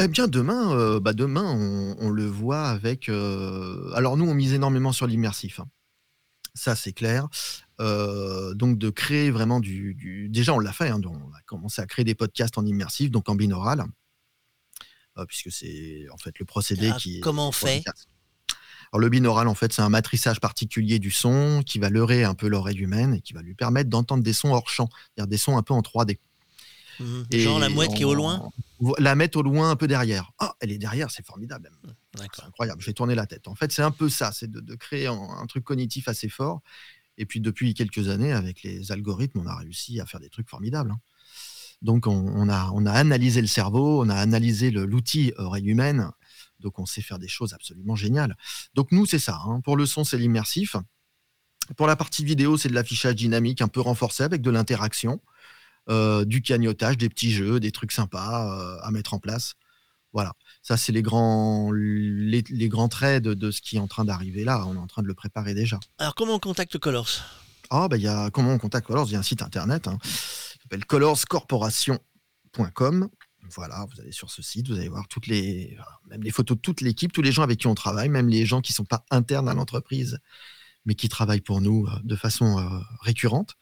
Eh 0.00 0.06
bien, 0.06 0.28
demain, 0.28 0.72
euh, 0.76 1.00
bah, 1.00 1.12
demain 1.12 1.44
on, 1.98 2.10
le 2.10 2.26
voit 2.26 2.68
avec. 2.68 3.08
Euh, 3.08 3.90
alors, 3.94 4.16
nous, 4.16 4.28
on 4.28 4.34
mise 4.34 4.54
énormément 4.54 4.92
sur 4.92 5.08
l'immersif. 5.08 5.58
Hein. 5.58 5.66
Ça, 6.54 6.76
c'est 6.76 6.92
clair. 6.92 7.26
Euh, 7.80 8.54
donc, 8.54 8.78
de 8.78 8.90
créer 8.90 9.32
vraiment 9.32 9.58
du. 9.58 10.28
Déjà, 10.30 10.54
on 10.54 10.60
l'a 10.60 10.72
fait. 10.72 10.88
Hein, 10.88 11.00
on 11.04 11.32
a 11.34 11.40
commencé 11.46 11.82
à 11.82 11.86
créer 11.86 12.04
des 12.04 12.14
podcasts 12.14 12.58
en 12.58 12.64
immersif, 12.64 13.10
donc 13.10 13.28
en 13.28 13.34
binaural, 13.34 13.84
puisque 15.26 15.50
c'est 15.50 16.06
en 16.12 16.18
fait 16.18 16.38
le 16.38 16.44
procédé 16.44 16.90
ah, 16.92 16.98
qui. 16.98 17.20
Comment 17.20 17.48
on 17.48 17.52
fait? 17.52 17.82
alors, 18.92 19.00
le 19.00 19.08
binaural, 19.08 19.48
en 19.48 19.54
fait, 19.54 19.72
c'est 19.72 19.82
un 19.82 19.88
matrissage 19.88 20.40
particulier 20.40 20.98
du 20.98 21.10
son 21.10 21.62
qui 21.64 21.78
va 21.78 21.90
leurrer 21.90 22.24
un 22.24 22.34
peu 22.34 22.48
l'oreille 22.48 22.78
humaine 22.78 23.14
et 23.14 23.20
qui 23.20 23.32
va 23.32 23.42
lui 23.42 23.54
permettre 23.54 23.90
d'entendre 23.90 24.22
des 24.22 24.32
sons 24.32 24.52
hors 24.52 24.68
champ, 24.68 24.88
c'est-à-dire 24.92 25.28
des 25.28 25.38
sons 25.38 25.56
un 25.56 25.62
peu 25.62 25.74
en 25.74 25.80
3D. 25.80 26.18
Mmh. 27.00 27.22
Genre 27.32 27.58
la 27.58 27.68
mouette 27.68 27.94
qui 27.94 28.02
est 28.02 28.06
au 28.06 28.14
loin? 28.14 28.50
La 28.98 29.14
mettre 29.14 29.38
au 29.38 29.42
loin, 29.42 29.70
un 29.70 29.76
peu 29.76 29.86
derrière. 29.86 30.32
Ah, 30.38 30.54
elle 30.60 30.72
est 30.72 30.78
derrière, 30.78 31.10
c'est 31.10 31.24
formidable. 31.24 31.70
C'est 32.16 32.44
incroyable, 32.44 32.80
j'ai 32.82 32.94
tourné 32.94 33.14
la 33.14 33.26
tête. 33.26 33.46
En 33.48 33.54
fait, 33.54 33.70
c'est 33.72 33.82
un 33.82 33.90
peu 33.90 34.08
ça, 34.08 34.32
c'est 34.32 34.50
de, 34.50 34.74
créer 34.74 35.06
un, 35.06 35.46
truc 35.48 35.64
cognitif 35.64 36.08
assez 36.08 36.28
fort. 36.28 36.62
Et 37.16 37.26
puis, 37.26 37.40
depuis 37.40 37.74
quelques 37.74 38.08
années, 38.08 38.32
avec 38.32 38.62
les 38.62 38.92
algorithmes, 38.92 39.40
on 39.40 39.46
a 39.46 39.56
réussi 39.56 40.00
à 40.00 40.06
faire 40.06 40.20
des 40.20 40.28
trucs 40.28 40.48
formidables. 40.48 40.92
Hein. 40.92 41.00
Donc, 41.82 42.06
on, 42.06 42.48
a, 42.48 42.70
on 42.74 42.86
a 42.86 42.92
analysé 42.92 43.40
le 43.40 43.46
cerveau, 43.46 44.02
on 44.04 44.08
a 44.08 44.16
analysé 44.16 44.70
l'outil 44.70 45.32
oreille 45.36 45.66
humaine. 45.66 46.10
Donc, 46.60 46.78
on 46.78 46.86
sait 46.86 47.02
faire 47.02 47.18
des 47.18 47.28
choses 47.28 47.54
absolument 47.54 47.94
géniales. 47.94 48.36
Donc, 48.74 48.90
nous, 48.90 49.06
c'est 49.06 49.20
ça. 49.20 49.40
Hein. 49.46 49.60
Pour 49.60 49.76
le 49.76 49.86
son, 49.86 50.02
c'est 50.04 50.18
l'immersif. 50.18 50.76
Pour 51.76 51.86
la 51.86 51.96
partie 51.96 52.24
vidéo, 52.24 52.56
c'est 52.56 52.68
de 52.68 52.74
l'affichage 52.74 53.14
dynamique 53.14 53.60
un 53.60 53.68
peu 53.68 53.80
renforcé 53.80 54.24
avec 54.24 54.42
de 54.42 54.50
l'interaction. 54.50 55.20
Euh, 55.90 56.26
du 56.26 56.42
cagnotage, 56.42 56.98
des 56.98 57.08
petits 57.08 57.32
jeux, 57.32 57.60
des 57.60 57.72
trucs 57.72 57.92
sympas 57.92 58.52
euh, 58.52 58.78
à 58.82 58.90
mettre 58.90 59.14
en 59.14 59.18
place. 59.18 59.54
Voilà, 60.12 60.34
ça 60.62 60.76
c'est 60.76 60.92
les 60.92 61.00
grands, 61.00 61.70
les, 61.72 62.42
grands 62.68 62.88
traits 62.88 63.22
de, 63.22 63.50
ce 63.50 63.62
qui 63.62 63.76
est 63.76 63.80
en 63.80 63.86
train 63.86 64.04
d'arriver 64.04 64.44
là. 64.44 64.64
On 64.66 64.74
est 64.74 64.78
en 64.78 64.86
train 64.86 65.02
de 65.02 65.06
le 65.06 65.14
préparer 65.14 65.54
déjà. 65.54 65.80
Alors 65.98 66.14
comment 66.14 66.34
on 66.34 66.38
contacte 66.38 66.76
Colors? 66.76 67.08
Ah 67.70 67.88
bah 67.88 67.96
il 67.96 68.02
y 68.02 68.08
a 68.08 68.30
comment 68.30 68.52
on 68.52 68.58
contacte 68.58 68.86
Colors? 68.86 69.08
Il 69.08 69.12
y 69.12 69.16
a 69.16 69.18
un 69.18 69.22
site 69.22 69.40
internet, 69.40 69.88
hein, 69.88 69.98
s'appelle 70.68 70.86
colorscorporation.com. 70.86 73.08
Voilà, 73.54 73.86
vous 73.90 74.00
allez 74.00 74.12
sur 74.12 74.30
ce 74.30 74.42
site, 74.42 74.68
vous 74.68 74.76
allez 74.76 74.88
voir 74.88 75.08
toutes 75.08 75.26
les, 75.26 75.74
même 76.08 76.22
les 76.22 76.30
photos 76.30 76.58
de 76.58 76.60
toute 76.60 76.82
l'équipe, 76.82 77.12
tous 77.12 77.22
les 77.22 77.32
gens 77.32 77.42
avec 77.42 77.60
qui 77.60 77.66
on 77.66 77.74
travaille, 77.74 78.10
même 78.10 78.28
les 78.28 78.44
gens 78.44 78.60
qui 78.60 78.72
ne 78.72 78.76
sont 78.76 78.84
pas 78.84 79.06
internes 79.10 79.48
à 79.48 79.54
l'entreprise, 79.54 80.18
mais 80.84 80.94
qui 80.94 81.08
travaillent 81.08 81.40
pour 81.40 81.62
nous 81.62 81.86
euh, 81.86 81.98
de 82.04 82.14
façon 82.14 82.58
récurrente. 83.00 83.56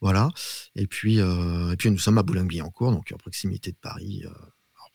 Voilà. 0.00 0.30
Et 0.76 0.86
puis, 0.86 1.20
euh, 1.20 1.72
et 1.72 1.76
puis 1.76 1.90
nous 1.90 1.98
sommes 1.98 2.18
à 2.18 2.22
Boulogne-Billancourt, 2.22 2.92
donc 2.92 3.12
à 3.12 3.16
proximité 3.16 3.72
de 3.72 3.76
Paris. 3.76 4.22
Euh, 4.24 4.30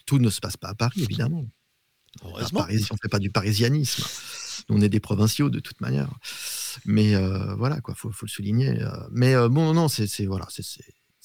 tout 0.05 0.19
ne 0.19 0.29
se 0.29 0.39
passe 0.39 0.57
pas 0.57 0.69
à 0.69 0.75
Paris, 0.75 1.03
évidemment. 1.03 1.45
Heureusement. 2.23 2.65
on 2.69 2.73
ne 2.73 2.79
fait 2.79 3.09
pas 3.09 3.19
du 3.19 3.29
parisianisme. 3.29 4.03
on 4.69 4.81
est 4.81 4.89
des 4.89 4.99
provinciaux 4.99 5.49
de 5.49 5.59
toute 5.59 5.81
manière. 5.81 6.09
Mais 6.85 7.15
euh, 7.15 7.55
voilà, 7.55 7.81
quoi, 7.81 7.93
faut, 7.93 8.11
faut 8.11 8.25
le 8.25 8.31
souligner. 8.31 8.79
Mais 9.11 9.35
bon, 9.49 9.73
non, 9.73 9.87
c'est 9.87 10.25
voilà, 10.25 10.47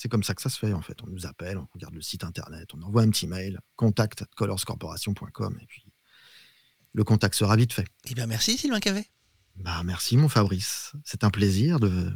c'est 0.01 0.09
comme 0.09 0.23
ça 0.23 0.35
que 0.35 0.41
ça 0.41 0.49
se 0.49 0.59
fait 0.59 0.73
en 0.73 0.81
fait. 0.81 0.97
On 1.03 1.07
nous 1.09 1.27
appelle, 1.27 1.59
on 1.59 1.69
regarde 1.75 1.95
le 1.95 2.01
site 2.01 2.25
internet, 2.25 2.71
on 2.73 2.81
envoie 2.81 3.03
un 3.03 3.11
petit 3.11 3.27
mail, 3.27 3.61
contact 3.77 4.25
colorscorporation.com 4.35 5.59
et 5.61 5.67
puis 5.67 5.85
le 6.95 7.05
contact 7.05 7.35
sera 7.35 7.55
vite 7.55 7.75
fait. 7.75 7.87
Eh 8.07 8.15
bien, 8.15 8.27
merci 8.27 8.57
Sylvain 8.57 8.81
Cavet. 8.81 9.07
Bah, 9.57 9.83
merci 9.85 10.17
mon 10.17 10.31
Fabrice. 10.31 10.93
C'est 11.05 11.23
un 11.23 11.29
plaisir 11.29 11.81
de, 11.81 12.15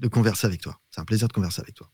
de 0.00 0.08
converser 0.08 0.48
avec 0.48 0.60
toi. 0.60 0.80
C'est 0.90 1.00
un 1.00 1.04
plaisir 1.04 1.28
de 1.28 1.32
converser 1.32 1.62
avec 1.62 1.76
toi. 1.76 1.86